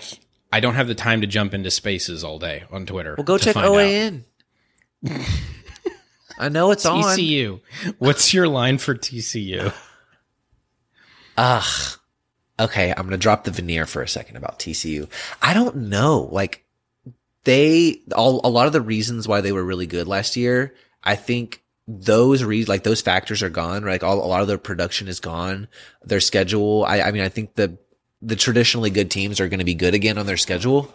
[0.53, 3.15] I don't have the time to jump into spaces all day on Twitter.
[3.19, 3.57] well, go check.
[3.57, 4.23] OAN.
[6.39, 7.03] I know it's on.
[7.03, 7.61] TCU.
[7.99, 9.73] What's your line for TCU?
[11.37, 11.99] Ugh.
[12.59, 15.09] Okay, I'm gonna drop the veneer for a second about TCU.
[15.43, 16.28] I don't know.
[16.32, 16.64] Like
[17.45, 20.74] they all a lot of the reasons why they were really good last year,
[21.05, 23.84] I think those reasons like those factors are gone.
[23.84, 25.68] Like all a lot of their production is gone.
[26.03, 27.78] Their schedule, I I mean I think the
[28.22, 30.93] the traditionally good teams are gonna be good again on their schedule.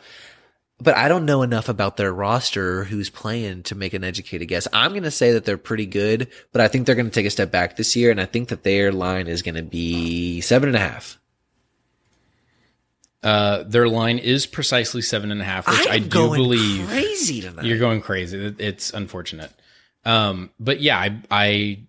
[0.81, 4.67] But I don't know enough about their roster who's playing to make an educated guess.
[4.73, 7.27] I'm going to say that they're pretty good, but I think they're going to take
[7.27, 8.09] a step back this year.
[8.09, 11.19] And I think that their line is going to be seven and a half.
[13.23, 17.41] Uh, their line is precisely seven and a half, which I do going believe crazy
[17.41, 17.65] tonight.
[17.65, 18.55] you're going crazy.
[18.57, 19.51] It's unfortunate.
[20.03, 21.79] Um, but yeah, I, I,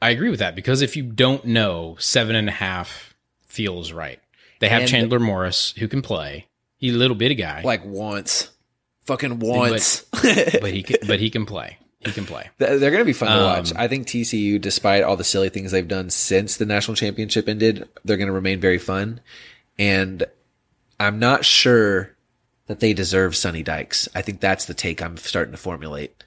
[0.00, 3.16] I agree with that because if you don't know, seven and a half
[3.46, 4.20] feels right.
[4.60, 6.46] They have And- Chandler Morris who can play.
[6.80, 8.50] He's a little bitty guy, like once,
[9.06, 10.00] fucking once.
[10.12, 11.78] but he can, but he can play.
[12.00, 12.48] He can play.
[12.56, 13.72] They're going to be fun to Um, watch.
[13.76, 17.86] I think TCU, despite all the silly things they've done since the national championship ended,
[18.04, 19.20] they're going to remain very fun.
[19.78, 20.24] And
[20.98, 22.16] I'm not sure
[22.68, 24.08] that they deserve Sonny Dykes.
[24.14, 26.24] I think that's the take I'm starting to formulate.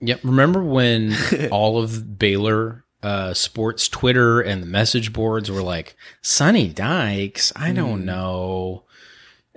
[0.00, 0.20] Yep.
[0.22, 1.16] Remember when
[1.50, 7.52] all of Baylor uh, sports Twitter and the message boards were like, Sonny Dykes?
[7.56, 8.84] I don't know.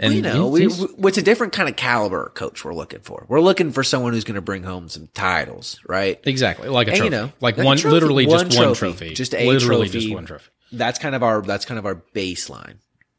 [0.01, 3.25] And you know, we, we- it's a different kind of caliber coach we're looking for.
[3.27, 6.19] We're looking for someone who's going to bring home some titles, right?
[6.23, 7.93] exactly like a And, trophy, you know, like, like one, trophy.
[7.93, 8.79] literally One just one trophy.
[8.79, 9.99] trophy, Just a literally trophy.
[9.99, 10.49] just one trophy.
[10.71, 12.75] That's kind of our that's kind of our baseline.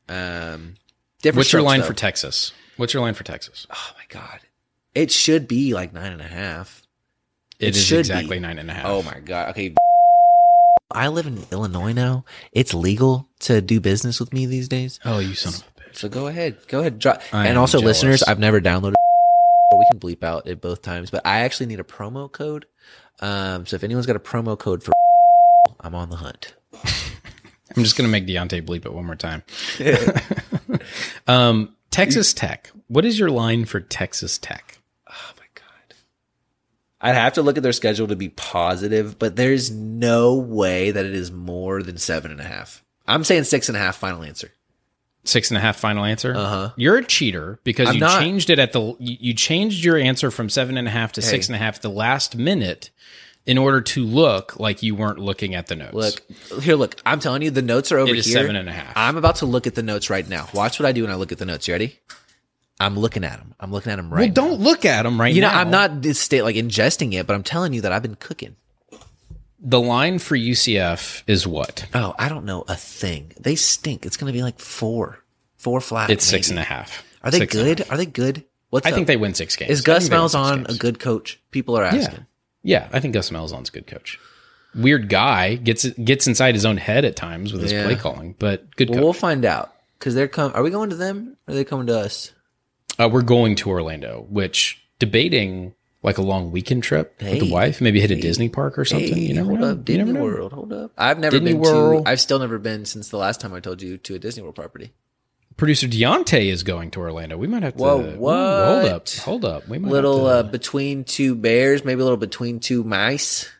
[0.08, 0.74] Um.
[1.22, 1.86] What's your line though.
[1.86, 2.52] for Texas?
[2.78, 3.66] What's your line for Texas?
[3.70, 4.40] Oh my god,
[4.94, 6.82] it should be like nine and a half.
[7.58, 8.40] It It is exactly be.
[8.40, 8.86] nine and a half.
[8.86, 9.50] Oh my god.
[9.50, 9.74] Okay.
[10.90, 12.24] I live in Illinois now.
[12.52, 14.98] It's legal to do business with me these days.
[15.04, 15.79] Oh, you son of a bitch.
[15.92, 16.98] So go ahead, go ahead.
[16.98, 17.20] Drop.
[17.32, 17.98] I And am also, jealous.
[18.02, 18.94] listeners, I've never downloaded.
[19.70, 21.10] But we can bleep out it both times.
[21.10, 22.66] But I actually need a promo code.
[23.20, 24.92] Um, so if anyone's got a promo code for,
[25.80, 26.54] I'm on the hunt.
[27.76, 29.42] I'm just gonna make Deontay bleep it one more time.
[31.26, 32.70] um, Texas Tech.
[32.88, 34.78] What is your line for Texas Tech?
[35.08, 35.94] Oh my god.
[37.00, 41.04] I'd have to look at their schedule to be positive, but there's no way that
[41.04, 42.82] it is more than seven and a half.
[43.06, 43.96] I'm saying six and a half.
[43.96, 44.52] Final answer.
[45.24, 46.34] Six and a half final answer.
[46.34, 46.70] Uh-huh.
[46.76, 48.20] You're a cheater because I'm you not.
[48.20, 51.22] changed it at the you you changed your answer from seven and a half to
[51.22, 51.52] six Hey.
[51.54, 52.90] and a half at the last minute
[53.46, 55.92] in order to look like you weren't looking at the notes.
[55.94, 56.74] Look here.
[56.76, 58.34] Look, I'm telling you, the notes are over It is here.
[58.38, 58.92] seven and a half.
[58.96, 60.48] I'm about to look at the notes right now.
[60.54, 61.68] Watch what I do when I look at the notes.
[61.68, 61.98] You ready?
[62.78, 63.54] I'm looking at them.
[63.60, 64.28] I'm looking at them well, right.
[64.28, 64.34] now.
[64.34, 65.58] don't look at them right You know, now.
[65.60, 68.56] I'm not this state like ingesting it, but I'm telling you that I've been cooking.
[69.62, 71.86] The line for UCF is what?
[71.94, 73.32] Oh, I don't know a thing.
[73.38, 74.06] They stink.
[74.06, 75.22] It's going to be like four,
[75.58, 76.08] four flat.
[76.10, 76.60] It's six maybe.
[76.60, 77.04] and a half.
[77.22, 77.84] Are they Six good?
[77.90, 78.44] Are they good?
[78.70, 78.94] What's I up?
[78.94, 79.70] think they win six games.
[79.70, 81.38] is Gus Malzahn a good coach?
[81.50, 82.26] People are Yeah, asking.
[82.62, 82.88] yeah.
[82.92, 84.18] I think Gus Malzahn's a good coach.
[84.74, 87.84] Weird guy gets gets inside his own head at times with his Yeah.
[87.84, 89.02] play calling, but good Well, coach.
[89.04, 90.54] we'll find out because they're coming.
[90.56, 91.36] Are we going to them?
[91.48, 92.32] Or are they coming to us?
[92.98, 97.80] Uh, we're going to Orlando, which debating like a long weekend trip with the wife,
[97.80, 99.14] maybe hit a Disney park or something.
[99.14, 99.70] Hey, you never hold know.
[99.72, 100.24] up, Disney never know.
[100.24, 100.52] World.
[100.52, 100.92] Hold up.
[100.96, 102.04] I've never Disney been World.
[102.06, 102.10] to.
[102.10, 104.54] I've still never been since the last time I told you to a Disney World
[104.54, 104.92] property.
[105.56, 107.36] Producer Deontay is going to Orlando.
[107.36, 107.82] We might have to.
[107.82, 109.68] Whoa, Ooh, hold up, hold up.
[109.68, 113.50] We might Little uh, have to, between two bears, maybe a little between two mice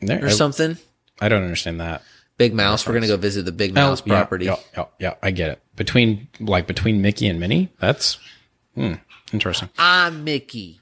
[0.00, 0.76] there, or I, something.
[1.20, 2.02] I don't understand that.
[2.38, 2.86] Big mouse.
[2.86, 4.44] We're gonna go visit the Big Mouse Oh, yeah, property.
[4.46, 5.62] Yeah, yeah, yeah, I get it.
[5.74, 8.18] Between like between Mickey and Minnie, that's
[8.74, 8.94] hmm,
[9.32, 9.68] interesting.
[9.78, 10.80] I'm Mickey.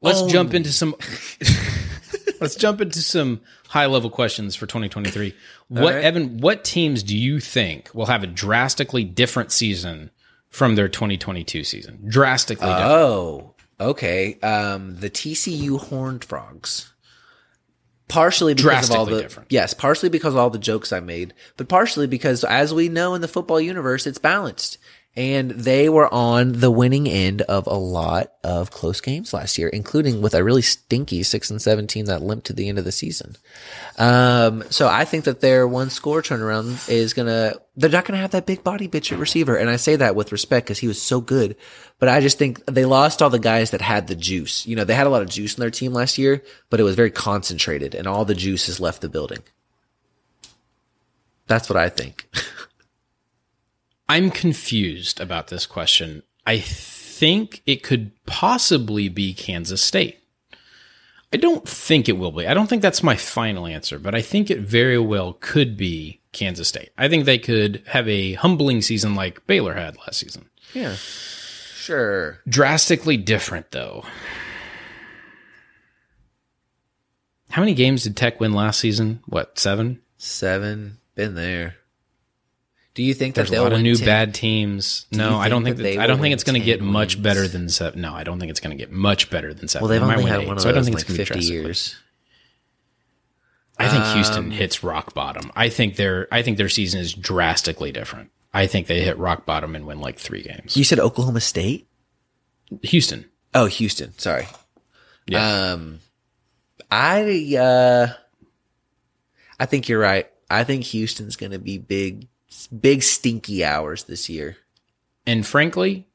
[0.00, 0.28] Let's Oh.
[0.28, 0.94] jump into some.
[2.40, 5.34] let's jump into some high level questions for 2023.
[5.68, 6.04] What right.
[6.04, 6.38] Evan?
[6.38, 10.10] What teams do you think will have a drastically different season
[10.50, 11.98] from their 2022 season?
[12.08, 12.86] Drastically different.
[12.90, 14.38] Oh, okay.
[14.40, 16.92] Um, the TCU Horned Frogs.
[18.08, 19.52] Partially because of all the different.
[19.52, 23.14] yes, partially because of all the jokes I made, but partially because, as we know
[23.14, 24.78] in the football universe, it's balanced,
[25.18, 29.66] and they were on the winning end of a lot of close games last year,
[29.66, 32.92] including with a really stinky six and seventeen that limped to the end of the
[32.92, 33.34] season.
[33.98, 38.30] Um, so I think that their one score turnaround is gonna, they're not gonna have
[38.30, 39.56] that big body bitch at receiver.
[39.56, 41.56] And I say that with respect because he was so good,
[41.98, 44.68] but I just think they lost all the guys that had the juice.
[44.68, 46.84] You know, they had a lot of juice in their team last year, but it
[46.84, 49.40] was very concentrated and all the juice has left the building.
[51.48, 52.28] That's what I think.
[54.08, 56.22] I'm confused about this question.
[56.46, 60.18] I think it could possibly be Kansas State.
[61.32, 62.46] I don't think it will be.
[62.46, 66.22] I don't think that's my final answer, but I think it very well could be
[66.32, 66.90] Kansas State.
[66.96, 70.48] I think they could have a humbling season like Baylor had last season.
[70.72, 70.94] yeah.
[70.94, 72.40] Sure.
[72.46, 74.04] Drastically different, though.
[77.50, 79.20] How many games did Tech win last season?
[79.26, 80.02] What, seven?
[80.18, 80.98] Seven.
[81.14, 81.76] Been there.
[82.98, 84.04] Do you think There's that a they'll lot of new 10?
[84.04, 85.06] bad teams.
[85.12, 87.14] No, I don't think that that, I don't think it's going to 10 get much
[87.14, 87.22] wins?
[87.22, 88.00] better than seven.
[88.00, 89.84] No, I don't think it's going to get much better than seven.
[89.88, 91.20] Well, they've They only had eight, one of so I don't those in think like
[91.20, 91.62] it's gonna be 50 drastically.
[91.64, 91.96] years.
[93.78, 95.52] I think Um, Houston hits rock bottom.
[95.54, 98.32] I think their I think their season is drastically different.
[98.52, 100.76] I think they hit rock bottom and win like three games.
[100.76, 101.86] You said Oklahoma State?
[102.82, 103.26] Houston.
[103.54, 104.18] Oh, Houston.
[104.18, 104.48] Sorry.
[105.28, 105.70] Yeah.
[105.74, 106.00] Um,
[106.90, 108.08] I uh,
[109.60, 110.26] I think you're right.
[110.50, 112.26] I think Houston's going to be big,
[112.80, 114.56] big stinky hours this year.
[115.26, 116.06] and frankly,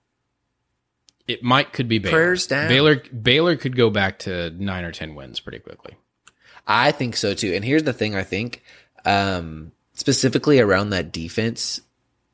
[1.28, 2.12] it might could be Baylor.
[2.12, 2.68] Prayers down.
[2.68, 5.96] Baylor Baylor could go back to nine or ten wins pretty quickly.
[6.68, 7.54] I think so too.
[7.54, 8.64] And here's the thing: I think
[9.06, 11.80] um, specifically around that defense.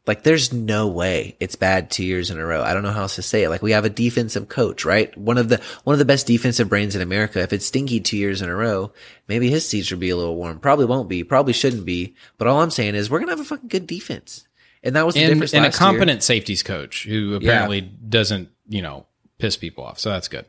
[0.10, 2.64] Like, there's no way it's bad two years in a row.
[2.64, 3.50] I don't know how else to say it.
[3.50, 5.16] Like, we have a defensive coach, right?
[5.16, 7.40] One of the one of the best defensive brains in America.
[7.42, 8.92] If it's stinky two years in a row,
[9.28, 10.60] maybe his seats would be a little warm.
[10.60, 11.24] Probably won't be.
[11.24, 12.16] Probably shouldn't be.
[12.40, 14.48] But all I'm saying is we're gonna have a fucking good defense,
[14.84, 15.54] and that was the And, difference.
[15.54, 15.88] and a last year.
[15.88, 19.06] competent safeties coach who apparently doesn't, you know,
[19.38, 20.00] piss people off.
[20.00, 20.46] So that's good.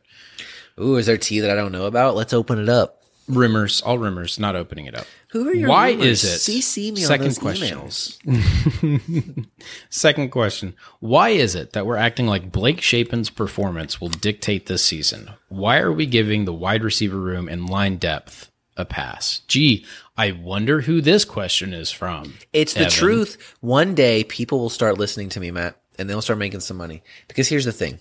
[0.80, 2.16] Ooh, is there tea that I don't know about?
[2.16, 2.99] Let's open it up.
[3.35, 5.07] Rumors, all rumors, not opening it up.
[5.31, 6.24] Who are your Why rumors?
[6.24, 6.53] is it?
[6.53, 7.78] CC me Second on those question.
[7.78, 9.47] emails.
[9.91, 10.74] Second question.
[11.01, 15.31] Why is it that we're acting like Blake Shapen's performance will dictate this season?
[15.49, 19.41] Why are we giving the wide receiver room and line depth a pass?
[19.49, 19.85] Gee,
[20.16, 22.35] I wonder who this question is from.
[22.53, 22.93] It's the Evan.
[22.93, 23.55] truth.
[23.61, 27.03] One day people will start listening to me, Matt, and they'll start making some money.
[27.28, 27.99] Because here's the thing.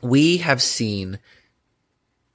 [0.00, 1.18] We have seen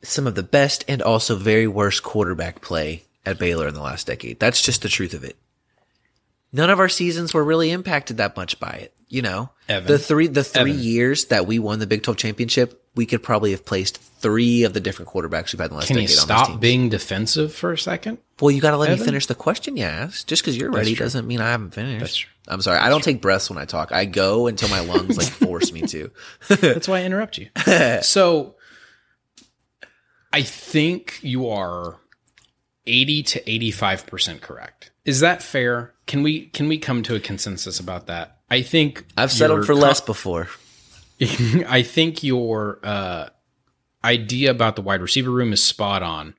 [0.03, 4.07] some of the best and also very worst quarterback play at Baylor in the last
[4.07, 4.39] decade.
[4.39, 5.37] That's just the truth of it.
[6.51, 8.93] None of our seasons were really impacted that much by it.
[9.07, 9.87] You know, Evan.
[9.87, 10.83] the three, the three Evan.
[10.83, 14.73] years that we won the Big 12 championship, we could probably have placed three of
[14.73, 16.89] the different quarterbacks we've had in the last Can you decade on those stop being
[16.89, 18.17] defensive for a second?
[18.41, 18.99] Well, you got to let Evan?
[18.99, 20.27] me finish the question you asked.
[20.27, 21.05] Just because you're ready true.
[21.05, 21.99] doesn't mean I haven't finished.
[21.99, 22.29] That's true.
[22.47, 22.79] I'm sorry.
[22.79, 23.91] I don't take breaths when I talk.
[23.91, 26.11] I go until my lungs like force me to.
[26.49, 27.49] That's why I interrupt you.
[28.01, 28.55] so
[30.33, 31.97] I think you are
[32.87, 34.91] 80 to 85% correct.
[35.05, 35.93] Is that fair?
[36.07, 38.39] Can we can we come to a consensus about that?
[38.49, 40.49] I think I've settled for co- less before.
[41.21, 43.29] I think your uh,
[44.03, 46.35] idea about the wide receiver room is spot on.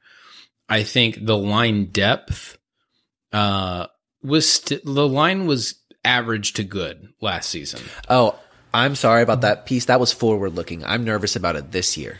[0.68, 2.58] I think the line depth
[3.32, 3.86] uh,
[4.22, 7.80] was st- the line was average to good last season.
[8.08, 8.38] Oh,
[8.72, 9.86] I'm sorry about that piece.
[9.86, 10.84] That was forward looking.
[10.84, 12.18] I'm nervous about it this year.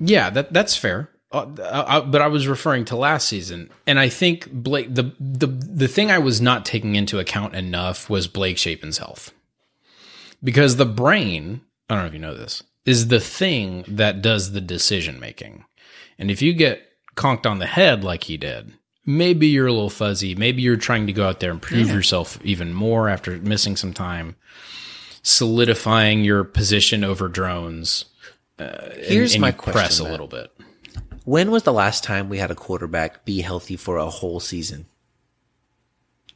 [0.00, 1.10] Yeah, that that's fair.
[1.32, 5.46] Uh, uh, but I was referring to last season, and I think Blake the the
[5.46, 9.32] the thing I was not taking into account enough was Blake Shapen's health,
[10.42, 14.52] because the brain I don't know if you know this is the thing that does
[14.52, 15.64] the decision making,
[16.18, 16.82] and if you get
[17.14, 18.72] conked on the head like he did,
[19.06, 22.38] maybe you're a little fuzzy, maybe you're trying to go out there and prove yourself
[22.42, 24.34] even more after missing some time,
[25.22, 28.06] solidifying your position over drones.
[28.60, 30.52] Uh, Here's and my you press question, a little bit.
[31.24, 34.86] When was the last time we had a quarterback be healthy for a whole season?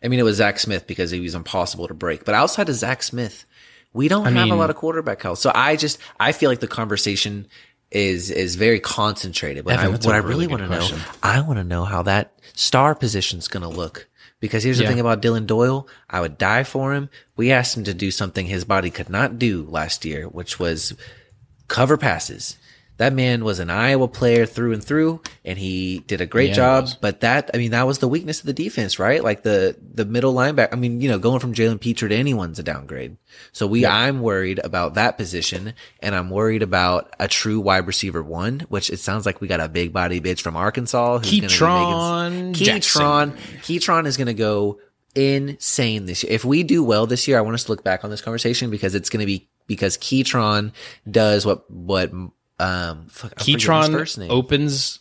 [0.02, 2.24] I mean, it was Zach Smith because he was impossible to break.
[2.24, 3.46] But outside of Zach Smith,
[3.92, 5.38] we don't have a lot of quarterback health.
[5.38, 7.46] So I just I feel like the conversation
[7.90, 9.64] is is very concentrated.
[9.64, 11.02] But I, what I really really want to know.
[11.22, 14.08] I want to know how that star position's going to look.
[14.40, 17.08] Because here's the thing about Dillon Doyle, I would die for him.
[17.34, 20.94] We asked him to do something his body could not do last year, which was
[21.68, 22.56] cover passes.
[22.96, 26.54] That man was an Iowa player through and through, and he did a great Yeah,
[26.54, 26.88] job.
[27.00, 29.20] But that, I mean, that was the weakness of the defense, right?
[29.22, 30.68] Like the the middle linebacker.
[30.72, 33.16] I mean, you know, going from Jalen Pitre to anyone's a downgrade.
[33.50, 38.22] So we, I'm worried about that position, and I'm worried about a true wide receiver
[38.22, 41.42] one, which it sounds like we got a big body bitch from Arkansas who's going
[41.42, 43.36] to Ketron Ketron.
[43.62, 44.78] Ketron is going to go
[45.16, 46.32] insane this year.
[46.32, 48.70] If we do well this year, I want us to look back on this conversation
[48.70, 50.72] because it's going to be because Ketron
[51.10, 55.00] does what what um fuck, I forget his Ketron opens.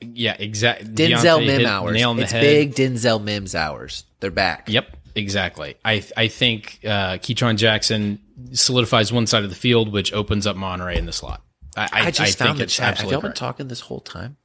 [0.00, 0.88] Yeah, exactly.
[0.88, 1.92] Denzel Mim hours.
[1.92, 2.42] Nail on the it's head.
[2.42, 4.04] big Denzel Mims hours.
[4.20, 4.68] They're back.
[4.68, 5.76] Yep, exactly.
[5.84, 8.18] I I think uh, Ketron Jackson
[8.52, 11.42] solidifies one side of the field, which opens up Monaray in the slot.
[11.76, 12.98] I, I, I just found think the it's chat.
[12.98, 14.36] Have y'all been talking this whole time?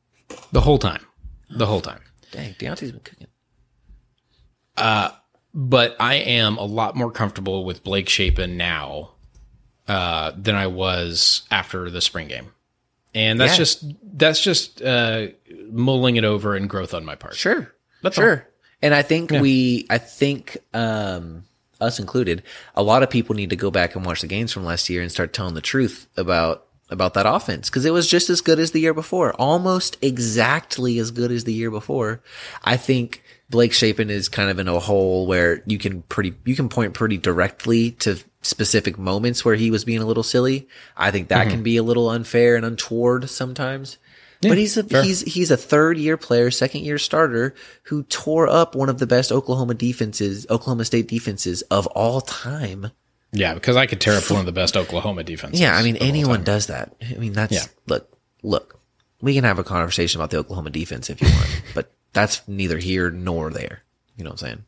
[0.52, 1.06] the whole time,
[1.50, 2.02] the whole time.
[2.32, 3.28] Dang, Deontay's been cooking.
[4.76, 5.12] Uh,
[5.54, 9.12] but I am a lot more comfortable with Blake Shapen now
[9.88, 12.52] uh, than I was after the spring game,
[13.14, 13.58] and that's Yeah.
[13.58, 13.86] just
[14.18, 15.28] that's just uh,
[15.72, 17.36] mulling it over and growth on my part.
[17.36, 17.72] Sure.
[18.04, 18.48] That's sure.
[18.82, 21.46] And I think we, I think, um,
[21.82, 22.44] us included,
[22.76, 25.02] a lot of people need to go back and watch the games from last year
[25.02, 27.70] and start telling the truth about, about that offense.
[27.72, 31.44] Cause it was just as good as the year before, almost exactly as good as
[31.46, 32.22] the year before.
[32.64, 36.56] I think Blake Shapen is kind of in a hole where you can pretty, you
[36.56, 40.68] can point pretty directly to specific moments where he was being a little silly.
[40.96, 41.64] I think that can mm-hmm.
[41.64, 43.98] be a little unfair and untoward sometimes.
[44.42, 48.76] but he's a he's he's a third year player, second year starter who tore up
[48.76, 52.92] one of the best Oklahoma defenses, Oklahoma State defenses of all time.
[53.32, 55.60] Yeah, because I could tear up one of the best Oklahoma defenses.
[55.60, 56.96] Yeah, I mean anyone does that.
[57.02, 57.66] I mean that's Yeah.
[57.88, 58.80] look look.
[59.22, 62.78] We can have a conversation about the Oklahoma defense if you want, but that's neither
[62.78, 63.84] here nor there.
[64.16, 64.64] You know what I'm saying?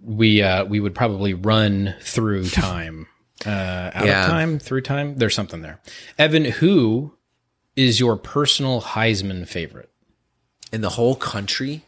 [0.00, 3.06] We uh, we would probably run through time,
[3.44, 4.24] uh, out Yeah.
[4.24, 5.16] of time, through time.
[5.18, 5.80] There's something there.
[6.18, 7.14] Evan, who
[7.76, 9.90] is your personal Heisman favorite?
[10.72, 11.82] In the whole country,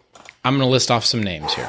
[0.44, 1.68] I'm going to list off some names here.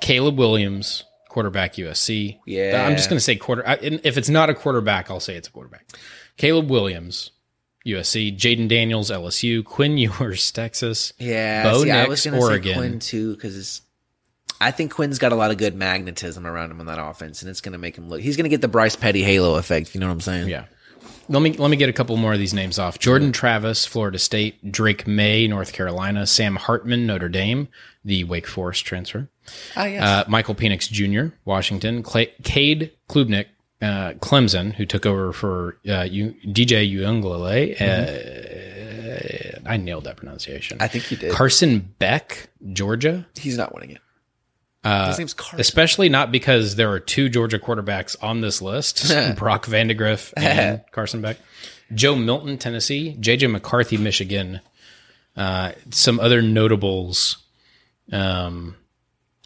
[0.00, 2.38] Caleb Williams, quarterback USC.
[2.46, 2.86] Yeah.
[2.86, 3.64] I'm just going to say quarter.
[3.82, 5.86] If it's not a quarterback, I'll say it's a quarterback.
[6.36, 7.30] Caleb Williams,
[7.86, 8.36] USC.
[8.36, 9.64] Jayden Daniels, LSU.
[9.64, 11.12] Quinn Ewers, Texas.
[11.18, 11.62] yeah.
[11.64, 13.82] Bo see, I was gonna say Quinn too because
[14.60, 17.50] I think Quinn's got a lot of good magnetism around him on that offense, and
[17.50, 18.20] it's gonna make him look.
[18.20, 19.94] He's gonna get the Bryce Petty halo effect.
[19.94, 20.48] You know what I'm saying?
[20.48, 20.66] Yeah.
[21.28, 22.98] Let me let me get a couple more of these names off.
[22.98, 24.70] Jordan Travis, Florida State.
[24.70, 26.26] Drake Maye, North Carolina.
[26.26, 27.68] Sam Hartman, Notre Dame,
[28.04, 29.28] the Wake Forest transfer.
[29.76, 30.02] Ah, yes.
[30.02, 32.02] Uh, Michael Penix Jr., Washington.
[32.02, 33.46] Clay, Cade Klubnik,
[33.82, 37.80] uh, Clemson, who took over for uh, U, DJ Uiagalelei.
[37.80, 40.78] Uh, I nailed that pronunciation.
[40.80, 41.32] I think you did.
[41.32, 43.26] Carson Beck, Georgia.
[43.36, 43.98] He's not winning it.
[44.84, 45.60] Uh, His name's Carson.
[45.60, 51.20] Especially not because there are two Georgia quarterbacks on this list Brock Vandagriff and Carson
[51.20, 51.36] Beck.
[51.94, 53.16] Joe Milton, Tennessee.
[53.20, 54.60] JJ McCarthy, Michigan.
[55.36, 57.38] Uh, some other notables.
[58.10, 58.76] Um,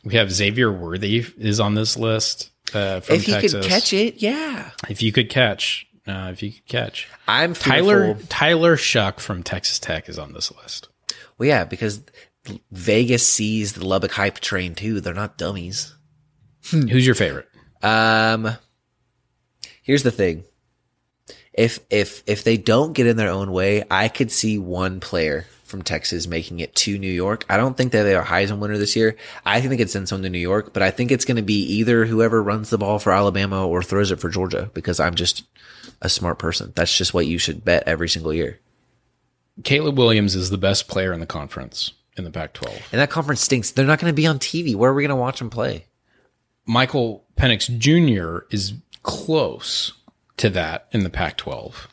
[0.05, 3.52] we have Xavier Worthy is on this list uh, from if Texas.
[3.52, 4.70] could catch it, yeah.
[4.88, 5.86] If you could catch.
[6.06, 7.08] Uh, if you could catch.
[7.26, 10.88] I'm Tyler fearful- Tyler Shough from Texas Tech is on this list.
[11.38, 12.00] Well, yeah, because
[12.70, 15.00] Vegas sees the Lubbock hype train too.
[15.00, 15.94] They're not dummies.
[16.70, 17.48] Who's your favorite?
[17.82, 18.50] Um,
[19.82, 20.44] here's the thing.
[21.52, 25.46] If if if they don't get in their own way, I could see one player
[25.66, 27.44] from Texas making it to New York.
[27.48, 29.16] I don't think that they are Heisman winner this year.
[29.44, 31.42] I think they could send someone to New York, but I think it's going to
[31.42, 35.14] be either whoever runs the ball for Alabama or throws it for Georgia because I'm
[35.14, 35.44] just
[36.00, 36.72] a smart person.
[36.74, 38.60] That's just what you should bet every single year.
[39.64, 42.88] Caleb Williams is the best player in the conference in the Pac 12.
[42.92, 43.70] And that conference stinks.
[43.70, 44.74] They're not going to be on TV.
[44.74, 45.86] Where are we going to watch them play?
[46.66, 48.46] Michael Penix Jr.
[48.50, 49.92] is close
[50.36, 51.88] to that in the Pac 12.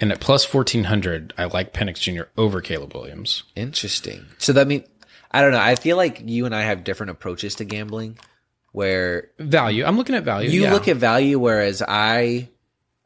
[0.00, 2.24] And at plus 1400, I like Penix Jr.
[2.36, 3.42] over Caleb Williams.
[3.54, 4.26] Interesting.
[4.38, 4.84] So that mean
[5.30, 5.60] I don't know.
[5.60, 8.18] I feel like you and I have different approaches to gambling
[8.72, 9.84] where Value.
[9.84, 10.50] I'm looking at value.
[10.50, 10.72] you yeah.
[10.72, 12.48] look at value whereas I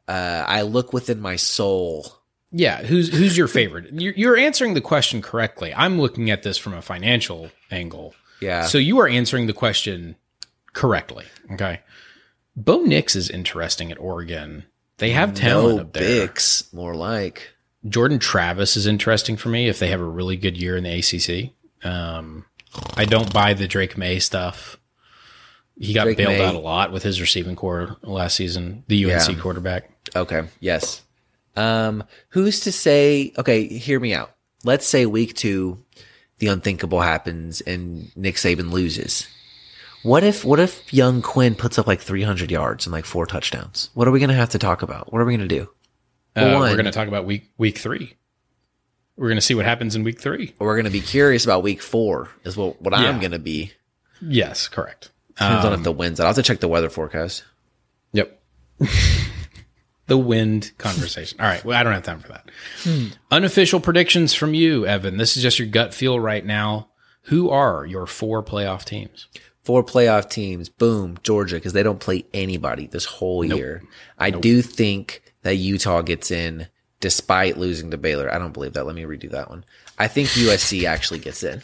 [0.07, 2.07] uh I look within my soul.
[2.51, 3.91] Yeah, who's who's your favorite?
[3.99, 5.73] You're, you're answering the question correctly.
[5.73, 8.15] I'm looking at this from a financial angle.
[8.39, 8.65] Yeah.
[8.65, 10.15] So you are answering the question
[10.73, 11.25] correctly.
[11.51, 11.81] Okay.
[12.55, 14.65] Bo Nix is interesting at Oregon.
[14.97, 16.27] They have talent no up there.
[16.27, 17.49] Bix, more like.
[17.87, 20.99] Jordan Travis is interesting for me if they have a really good year in the
[20.99, 21.53] ACC.
[21.85, 22.45] Um,
[22.95, 24.77] I don't buy the Drake Maye stuff.
[25.77, 26.45] He got Drake bailed Maye.
[26.45, 28.83] out a lot with his receiving core last season.
[28.87, 29.39] The UNC Yeah.
[29.41, 29.89] quarterback.
[30.15, 30.43] Okay.
[30.59, 31.01] Yes.
[31.57, 34.31] Um who's to say okay, hear me out.
[34.63, 35.77] Let's say week 2
[36.39, 39.27] the unthinkable happens and Nick Saban loses.
[40.05, 43.89] What if what if young Quinn puts up like 300 yards and like four touchdowns?
[43.95, 45.11] What are we going to have to talk about?
[45.11, 45.63] What are we going to do?
[46.35, 48.13] Uh, Well, we're going to talk about week week three.
[49.17, 50.53] We're going to see what happens in week three.
[50.59, 53.71] We're going to be curious about week 4 is what what I'm going to be.
[54.21, 55.09] Yes, correct.
[55.29, 56.19] Depends on Um, if the winds.
[56.19, 56.25] Out.
[56.25, 57.43] I'll have to check the weather forecast.
[58.11, 58.39] Yep.
[60.07, 61.39] the wind conversation.
[61.39, 61.63] All right.
[61.65, 62.49] Well, I don't have time for that.
[63.31, 65.17] Unofficial predictions from you, Evan.
[65.17, 66.89] This is just your gut feel right now.
[67.23, 69.27] Who are your four playoff teams?
[69.65, 70.69] Four playoff teams.
[70.69, 73.83] Boom, Georgia because they don't play anybody this whole year.
[74.17, 76.67] I do think that Utah gets in
[76.99, 78.33] despite losing to Baylor.
[78.33, 78.85] I don't believe that.
[78.85, 79.65] Let me redo that one.
[79.97, 81.61] I think USC actually gets in.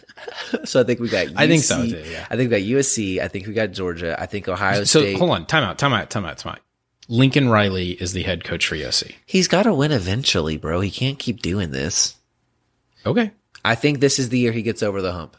[0.64, 1.28] so I think we got.
[1.28, 2.26] UC, I think so, too, yeah.
[2.30, 3.20] I think we got USC.
[3.20, 4.20] I think we got Georgia.
[4.20, 5.14] I think Ohio So State.
[5.14, 5.46] So hold on.
[5.46, 5.78] Time out.
[5.78, 6.10] Time out.
[6.10, 6.38] Time out.
[6.38, 6.60] Time out.
[7.08, 9.14] Lincoln Riley is the head coach for USC.
[9.26, 10.80] He's got to win eventually, bro.
[10.80, 12.16] He can't keep doing this.
[13.06, 13.32] Okay.
[13.66, 15.36] I think this is the year he gets over the hump.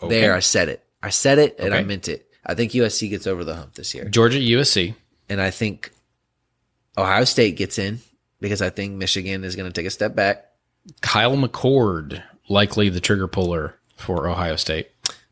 [0.00, 0.20] okay.
[0.20, 0.84] There, I said it.
[1.06, 2.26] I said it, and I meant it.
[2.44, 4.04] I think USC gets over the hump this year.
[4.08, 4.94] Georgia, USC.
[5.28, 5.92] and I think
[6.98, 8.00] Ohio State gets in
[8.40, 10.44] because I think Michigan is going to take a step back.
[11.00, 14.88] Kyle McCord, likely the trigger puller for Ohio State.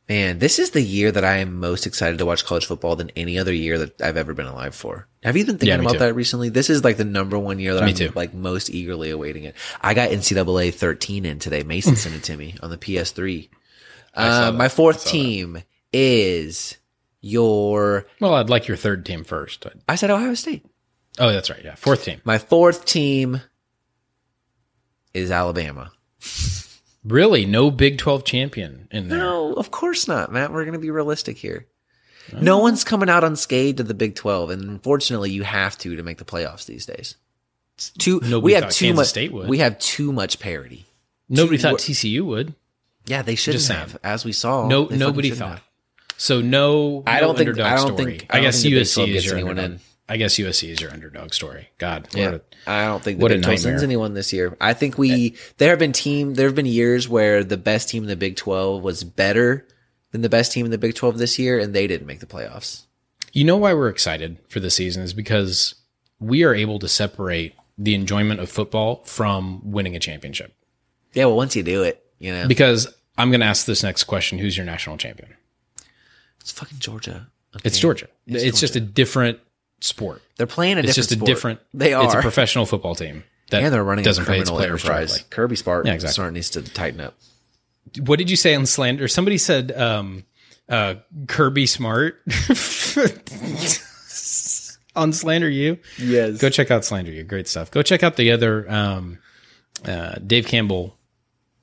[0.08, 3.10] Man, this is the year that I am most excited to watch college football than
[3.16, 5.06] any other year that I've ever been alive for.
[5.22, 5.98] Have you been thinking Yeah, about too.
[6.00, 6.50] that recently?
[6.50, 8.12] This is like the number one year that Me I'm too.
[8.14, 9.54] like most eagerly awaiting it.
[9.80, 11.62] I got NCAA 13 in today.
[11.62, 13.48] Mason sent it to me on the PS3.
[14.22, 15.62] Saw Uh, my fourth team
[15.92, 16.76] is
[17.20, 18.06] your.
[18.20, 19.66] Well, I'd like your third team first.
[19.88, 20.64] I said Ohio State.
[21.18, 21.64] Oh, that's right.
[21.64, 21.74] Yeah.
[21.76, 22.20] Fourth team.
[22.24, 23.40] My fourth team
[25.12, 25.92] is Alabama.
[27.04, 27.44] Really?
[27.46, 29.18] No Big 12 champion in there.
[29.18, 30.52] No, of course not, Matt.
[30.52, 31.66] We're going to be realistic here.
[32.32, 36.02] No one's coming out unscathed to the Big 12, and unfortunately, you have to to
[36.02, 37.16] make the playoffs these days.
[37.76, 39.48] It's too Nobody we have thought too Kansas much State would.
[39.48, 40.86] we have too much parity.
[41.28, 42.54] Nobody Two- thought TCU would.
[43.06, 43.80] Yeah, they shouldn't Just saying.
[43.80, 44.66] have, as we saw.
[44.66, 45.48] No, nobody thought.
[45.58, 45.62] have.
[46.16, 48.18] So no, I don't think- underdog I don't story.
[48.18, 49.64] think- I I, guess think USC is your underdog.
[49.72, 49.80] in.
[50.08, 51.70] I guess USC is your underdog story.
[51.78, 52.36] God, Yeah,
[52.66, 54.56] a- I don't think the what a Big 12 sends anyone this year.
[54.60, 58.02] I think we there have been team there have been years where the best team
[58.04, 59.66] in the Big 12 was better
[60.12, 62.26] than the best team in the Big 12 this year, and they didn't make the
[62.26, 62.82] playoffs.
[63.32, 65.74] You know why we're excited for the season is because
[66.20, 70.54] we are able to separate the enjoyment of football from winning a championship.
[71.14, 74.04] Yeah, well, once you do it, you know, Because I'm going to ask this next
[74.04, 75.34] question: Who's your national champion?
[76.40, 77.28] it's fucking Georgia.
[77.64, 78.08] It's Georgia.
[78.26, 79.38] It's It's, just a different
[79.80, 80.20] sport.
[80.36, 80.88] They're playing a different.
[80.88, 81.26] It's just a sport.
[81.26, 81.60] different.
[81.72, 82.04] They are.
[82.04, 84.84] It's a professional football team that and they're running doesn't a pay its criminal players
[84.84, 85.10] enterprise.
[85.12, 85.26] directly.
[85.30, 86.14] Kirby Smart, Yeah, exactly.
[86.14, 87.14] Smart needs to tighten up.
[88.00, 89.06] What did you say on slander?
[89.08, 90.24] Somebody said um,
[90.68, 90.94] uh,
[91.28, 92.20] Kirby Smart
[94.96, 95.78] on slander you.
[95.98, 96.38] Yes.
[96.38, 97.22] Go check out slander you.
[97.24, 97.70] Great stuff.
[97.70, 99.18] Go check out the other um,
[99.84, 100.96] uh, Dave Campbell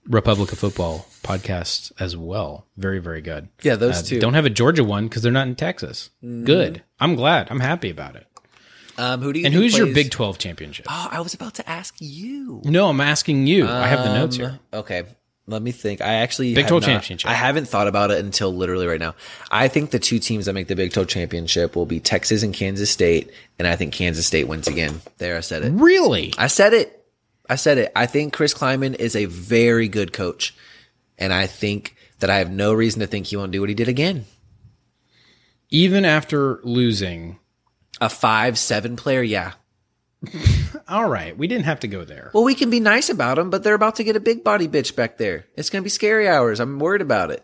[0.08, 2.66] Republic of Football podcast as well.
[2.78, 3.50] Very very good.
[3.62, 4.20] Yeah, those Uh, two.
[4.20, 6.10] Don't have a Georgia one because they're not in Texas.
[6.22, 6.82] Good.
[7.00, 7.48] I'm glad.
[7.52, 8.28] I'm happy about it.
[8.98, 9.46] Um, who do you?
[9.46, 10.86] And who's your Big 12 championship?
[10.90, 12.62] Oh, I was about to ask you.
[12.66, 13.68] No, I'm asking you.
[13.68, 14.60] I have the notes Um, here.
[14.74, 15.04] Okay.
[15.48, 16.02] Let me think.
[16.02, 17.30] I actually Big 12 not- championship.
[17.30, 19.16] I haven't thought about it until literally right now.
[19.50, 22.54] I think the two teams that make the Big 12 championship will be Texas and
[22.54, 25.02] Kansas State, and I think Kansas State wins again.
[25.18, 25.72] There, I said it.
[25.74, 26.34] Really?
[26.38, 27.01] I said it.
[27.52, 27.92] I said it.
[27.96, 30.56] I think Chris Klieman is a very good coach,
[31.18, 33.76] and I think that I have no reason to think he won't do what he
[33.76, 34.26] did again.
[35.70, 37.38] even after losing.
[38.00, 39.52] A five seven player, yeah.
[40.88, 42.32] All right, we didn't have to go there.
[42.34, 44.68] Well, we can be nice about them, but they're about to get a big body
[44.68, 45.46] bitch back there.
[45.56, 46.60] It's going to be scary hours.
[46.60, 47.44] I'm worried about it.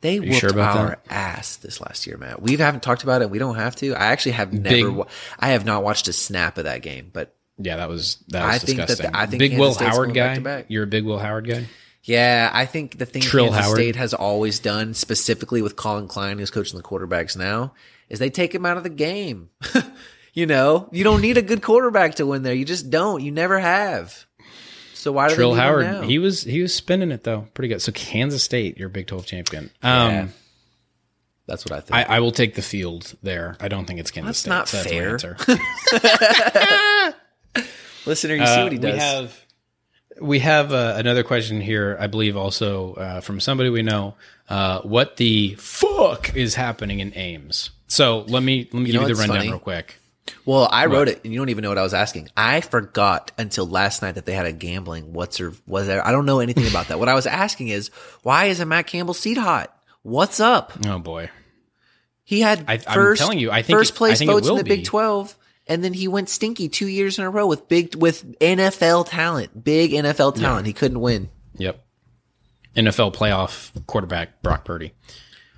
[0.00, 1.00] They you whooped sure our that?
[1.10, 2.40] ass this last year, Matt.
[2.40, 3.30] We haven't talked about it.
[3.30, 3.94] We don't have to.
[3.94, 4.68] I actually have never.
[4.76, 5.06] Big- wa-
[5.38, 8.54] I have not watched a snap of that game, but Yeah, that was that was
[8.54, 9.14] I think that the- disgusting.
[9.16, 10.26] I think big Kansas Will State's Howard guy.
[10.28, 10.66] back-to-back.
[10.68, 11.66] You're a big Will Howard guy.
[12.04, 13.76] yeah, I think the thing Trill Kansas Howard.
[13.76, 17.74] State has always done, specifically with Collin Klein, who's coaching the quarterbacks now,
[18.08, 19.50] is they take him out of the game.
[20.34, 22.54] you know, you don't need a good quarterback to win there.
[22.54, 23.22] You just don't.
[23.22, 24.24] You never have.
[24.94, 26.04] So why do Trill they need him Howard.
[26.10, 27.80] He was he was spinning it though, pretty good.
[27.82, 29.70] So Kansas State, your Big Twelve champion.
[29.82, 30.26] Um, Yeah.
[31.46, 31.96] That's what I think.
[31.96, 33.56] I, I will take the field there.
[33.58, 34.80] I don't think it's Kansas That's State.
[34.80, 35.06] not so fair.
[35.06, 35.36] my answer.
[38.06, 38.92] Listener, you see Uh, what he does.
[38.94, 39.44] We have
[40.20, 41.96] we have uh, another question here.
[42.00, 44.14] I believe also uh, from somebody we know.
[44.48, 47.70] Uh, what the fuck is happening in Ames?
[47.88, 49.48] So let me let me know give you the rundown funny?
[49.50, 49.96] real quick.
[50.44, 52.28] Well, I wrote it, and you don't even know what I was asking.
[52.36, 55.12] I forgot until last night that they had a gambling.
[55.12, 56.06] What's or was there?
[56.06, 56.98] I don't know anything about that.
[57.00, 57.88] What I was asking is,
[58.22, 59.76] why isn't Matt Campbell seat hot?
[60.02, 60.72] What's up?
[60.86, 61.30] Oh boy.
[62.24, 64.56] He had I- I'm telling you, I think first it- place think it votes in
[64.56, 64.84] the Big.
[64.84, 65.36] Twelve,
[65.70, 69.64] and then he went stinky two years in a row with big with NFL talent,
[69.64, 70.66] big NFL talent.
[70.66, 71.30] He couldn't win.
[71.56, 71.82] Yep.
[72.76, 74.92] NFL playoff quarterback Brock Purdy.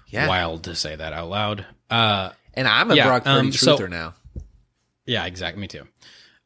[0.08, 1.66] Yeah, Wild to say that out loud.
[1.90, 4.14] Uh, and I'm a Yeah, Brock Purdy um, so- truther now.
[5.06, 5.60] Yeah, exactly.
[5.60, 5.88] Me too.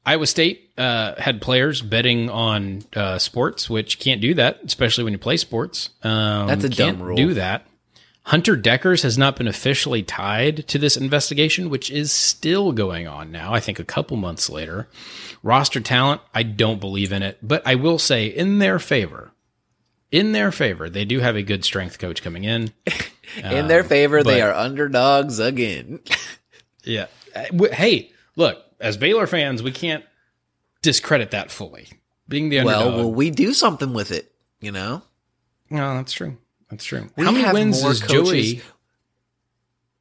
[0.06, 5.12] Iowa State uh, had players betting on uh, sports, which can't do that, especially when
[5.12, 5.90] you play sports.
[6.04, 7.16] Um, That's a dumb rule.
[7.16, 7.66] Do that.
[8.26, 13.30] Hunter Dekkers has not been officially tied to this investigation, which is still going on
[13.30, 13.54] now.
[13.54, 14.88] I think a couple months later.
[15.44, 19.30] Roster talent, I don't believe in it, but I will say in their favor,
[20.10, 22.72] in their favor, they do have a good strength coach coming in.
[23.44, 26.00] in their favor, they are underdogs again.
[26.88, 27.06] Yeah.
[27.34, 30.04] Uh, Hey, look, as Baylor fans, we can't
[30.82, 31.88] discredit that fully.
[32.28, 33.04] Being the well, underdog.
[33.04, 34.32] will we do something with it?
[34.60, 35.02] You know.
[35.68, 36.36] no, that's true.
[36.70, 37.08] That's true.
[37.16, 38.62] We How many wins is coaches- Joey?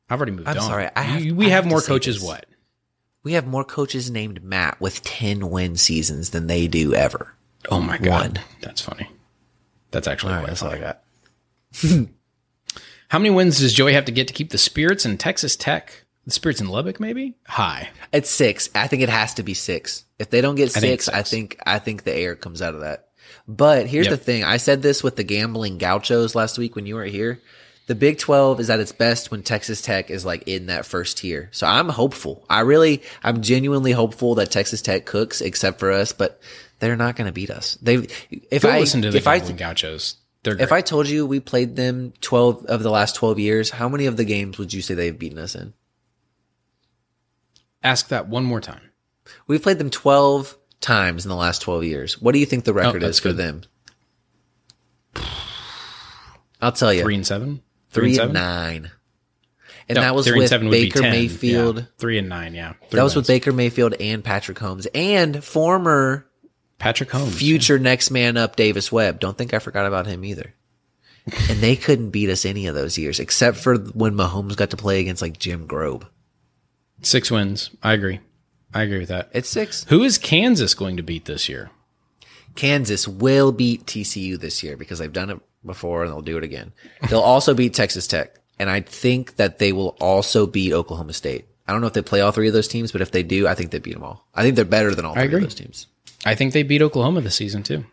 [0.10, 0.64] I've already moved I'm on.
[0.64, 2.22] sorry, have- You- we I have have more coaches.
[2.22, 2.46] What?
[3.24, 7.34] We have more coaches named Matt with 10 win seasons than they do ever.
[7.70, 8.40] Oh my god, One.
[8.62, 9.10] that's funny.
[9.92, 12.10] That's actually All right, quite that's all I got.
[13.10, 16.04] How many wins does Joey have to get to keep the spirits in Texas Tech?
[16.26, 17.90] The spirits in Lubbock, maybe high.
[18.12, 18.70] It's six.
[18.74, 20.06] I think it has to be six.
[20.18, 22.74] If they don't get I think six, I think I think the air comes out
[22.74, 23.05] of that.
[23.48, 24.20] But here's Yep.
[24.20, 24.44] the thing.
[24.44, 27.40] I said this with the gambling gauchos last week when you were here.
[27.88, 31.20] The Big 12 is at its best when Texas Tech is like in that first
[31.20, 31.50] tier.
[31.52, 32.44] So I'm hopeful.
[32.50, 36.42] I really, I'm genuinely hopeful that Texas Tech cooks except for us, but
[36.80, 37.78] they're not going to beat us.
[37.84, 38.08] They,
[38.50, 40.16] if Go I, listen to the if I, Gambling Gauchos.
[40.42, 40.72] They're if.
[40.72, 44.18] I told you we played them 12 of the last 12 years, how many of
[44.18, 45.74] the games would you say they've beaten us in?
[47.84, 48.82] ask that one more time.
[49.48, 52.22] We've played them 12 times in the last 12 years.
[52.22, 53.64] What do you think the oh, record Oh, is for them?
[56.62, 57.02] I'll tell you.
[57.02, 57.62] Three and seven.
[57.90, 58.34] Three and seven?
[58.34, 58.92] nine.
[59.88, 61.78] And No, that was three and with seven would be Baker Mayfield.
[61.78, 61.84] Yeah.
[61.98, 62.54] Three and nine.
[62.54, 62.74] Yeah.
[62.90, 63.28] Three That was with.
[63.28, 66.26] Baker Mayfield and Patrick Mahomes and former
[66.80, 67.34] Patrick Mahomes.
[67.34, 69.20] future next man up Davis Webb.
[69.20, 70.54] Don't think I forgot about him either.
[71.50, 74.78] and they couldn't beat us any of those years except for when Mahomes got to
[74.78, 76.08] play against like Jim Grobe.
[77.02, 77.72] Six wins.
[77.84, 78.20] I agree.
[78.76, 79.30] I agree with that.
[79.32, 79.86] It's six.
[79.86, 81.72] Who is Kansas going to beat this year?
[82.56, 86.44] Kansas will beat TCU this year because they've done it before and they'll do it
[86.44, 86.74] again.
[87.10, 88.36] They'll also beat Texas Tech.
[88.60, 91.46] And I think that they will also beat Oklahoma State.
[91.68, 93.48] I don't know if they play all three of those teams, but if they do,
[93.48, 94.28] I think they beat them all.
[94.36, 95.88] I think they're better than all three of those teams.
[96.26, 97.86] I think they beat Oklahoma this season too.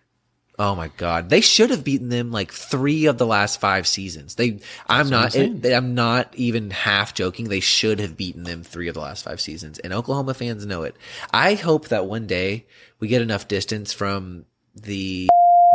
[0.64, 1.28] Oh my God.
[1.28, 4.36] They should have beaten them like three of the last five seasons.
[4.36, 7.48] They, I'm not, I'm it, I'm not even half joking.
[7.48, 10.84] They should have beaten them three of the last five seasons and Oklahoma fans know
[10.84, 10.94] it.
[11.32, 12.66] I hope that one day
[13.00, 14.44] we get enough distance from
[14.76, 15.28] the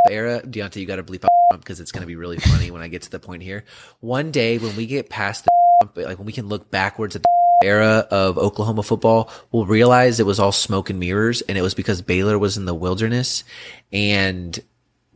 [0.09, 0.41] era.
[0.41, 2.87] Deontay, you got to bleep out because it's going to be really funny when I
[2.87, 3.65] get to the point here.
[3.99, 7.67] One day when we get past the, like when we can look backwards at the
[7.67, 11.73] era of Oklahoma football, we'll realize it was all smoke and mirrors and it was
[11.73, 13.43] because Baylor was in the wilderness
[13.91, 14.57] and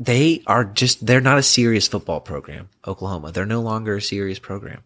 [0.02, 2.70] they are just they're not a serious football program.
[2.88, 4.82] Oklahoma, they're no longer a serious program.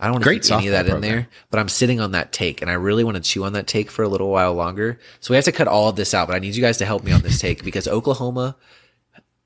[0.00, 2.10] I don't want to keep any of that softball in there, but I'm sitting on
[2.10, 4.52] that take and I really want to chew on that take for a little while
[4.52, 4.98] longer.
[5.20, 6.84] So we have to cut all of this out, but I need you guys to
[6.84, 8.56] help me on this take because Oklahoma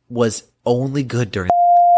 [0.08, 1.50] was only good during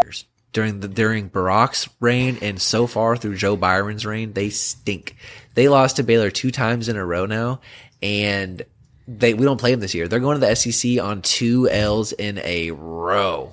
[0.03, 0.25] years.
[0.53, 5.15] During the during Barack's reign and so far through Joe Biden's reign, they stink.
[5.55, 7.61] They lost to Baylor two times in a row now,
[8.03, 8.65] and
[9.09, 10.07] they we don't play them this year.
[10.07, 13.53] They're going to the SEC on two L's in a row,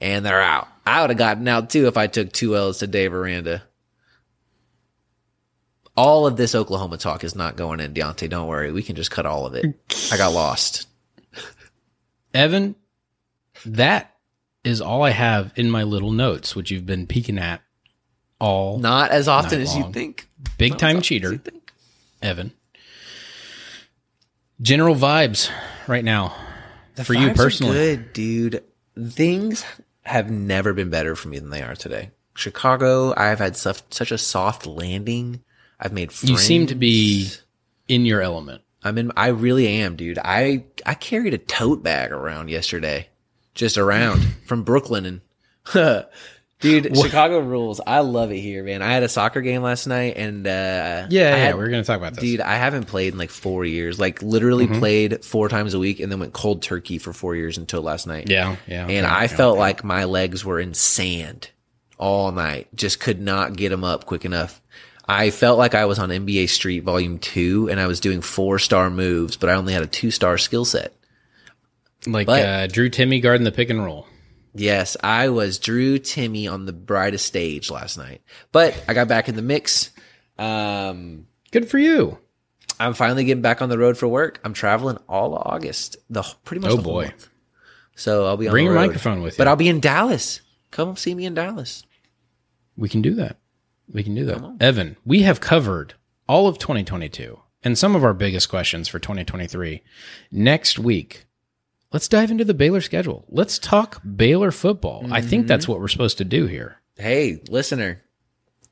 [0.00, 0.68] and they're out.
[0.84, 3.62] I would have gotten out too if I took two L's to Dave Aranda.
[5.96, 8.28] all of this Oklahoma talk is not going in, Deontay.
[8.28, 8.70] Don't worry.
[8.72, 9.64] We can just cut all of it.
[10.12, 10.86] I got lost.
[12.34, 12.74] Evan,
[13.64, 14.14] that
[14.62, 17.62] is all I have in my little notes, which you've been peeking at
[18.38, 20.28] all Not as often as you think.
[20.58, 21.42] big Not time often as you cheater.
[22.20, 22.52] Evan.
[24.60, 25.50] General vibes
[25.86, 26.34] right now
[26.94, 27.72] The for you personally.
[27.74, 28.64] good, dude.
[29.10, 29.64] Things
[30.02, 32.10] have never been better for me than they are today.
[32.34, 35.42] Chicago, I've had such such a soft landing.
[35.78, 36.30] I've made friends.
[36.30, 37.30] You seem to be
[37.88, 38.62] in your element.
[38.82, 39.12] I'm in.
[39.16, 40.18] I really am, dude.
[40.18, 43.08] I I carried a tote bag around yesterday,
[43.54, 45.20] just around from Brooklyn, and
[46.60, 47.80] dude, Chicago rules.
[47.86, 48.82] I love it here, man.
[48.82, 51.98] I had a soccer game last night, and uh, Yeah, yeah, had- we're gonna talk
[51.98, 52.22] about this.
[52.22, 53.98] Dude, I haven't played in like four years.
[54.00, 54.78] Like literally Mm-hmm.
[54.78, 58.06] played four times a week, and then went cold turkey for four years until last
[58.06, 58.28] night.
[58.30, 58.86] yeah, yeah.
[58.86, 61.50] and I okay, felt like my legs were in sand
[61.98, 62.68] all night.
[62.74, 64.60] Just could not get them up quick enough.
[65.08, 68.58] I felt like I was on NBA Street Volume Two, and I was doing four
[68.58, 70.92] star moves, but I only had a two star skill set.
[72.06, 74.06] like but- uh, Drew Timme guarding the pick and roll.
[74.58, 79.28] Yes, I was Drew Timme on the brightest stage last night, but I got back
[79.28, 79.90] in the mix.
[80.38, 82.18] Um, Good for you.
[82.78, 84.40] I'm finally getting back on the road for work.
[84.44, 87.04] I'm traveling all of August, the pretty much Oh, the whole boy.
[87.06, 87.28] month.
[87.94, 88.86] So I'll be on Bring the your road.
[88.88, 89.38] microphone with you.
[89.38, 90.40] but I'll be in Dallas.
[90.70, 91.84] Come see me in Dallas.
[92.76, 93.38] We can do that.
[93.92, 94.42] We can do that.
[94.60, 95.94] Evan, we have covered
[96.28, 99.82] all of 2022 and some of our biggest questions for 2023.
[100.30, 101.25] Next week,
[101.92, 103.24] let's dive into the Baylor schedule.
[103.28, 105.06] Let's talk Baylor football.
[105.10, 105.72] I think that's mm-hmm.
[105.72, 106.80] what we're supposed to do here.
[106.96, 108.02] Hey, listener,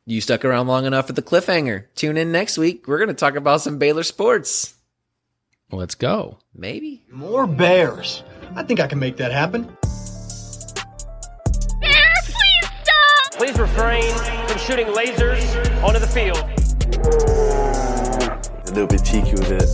[0.07, 1.87] you stuck around long enough at the cliffhanger.
[1.95, 2.87] Tune in next week.
[2.87, 4.75] We're going to talk about some Baylor sports.
[5.71, 6.39] Let's go.
[6.55, 7.05] Maybe.
[7.11, 8.23] More bears.
[8.55, 9.65] I think I can make that happen.
[11.81, 13.33] Bear, please stop!
[13.33, 14.13] Please refrain
[14.47, 16.39] from shooting lasers onto the field.
[18.69, 19.69] a little bit cheeky with it.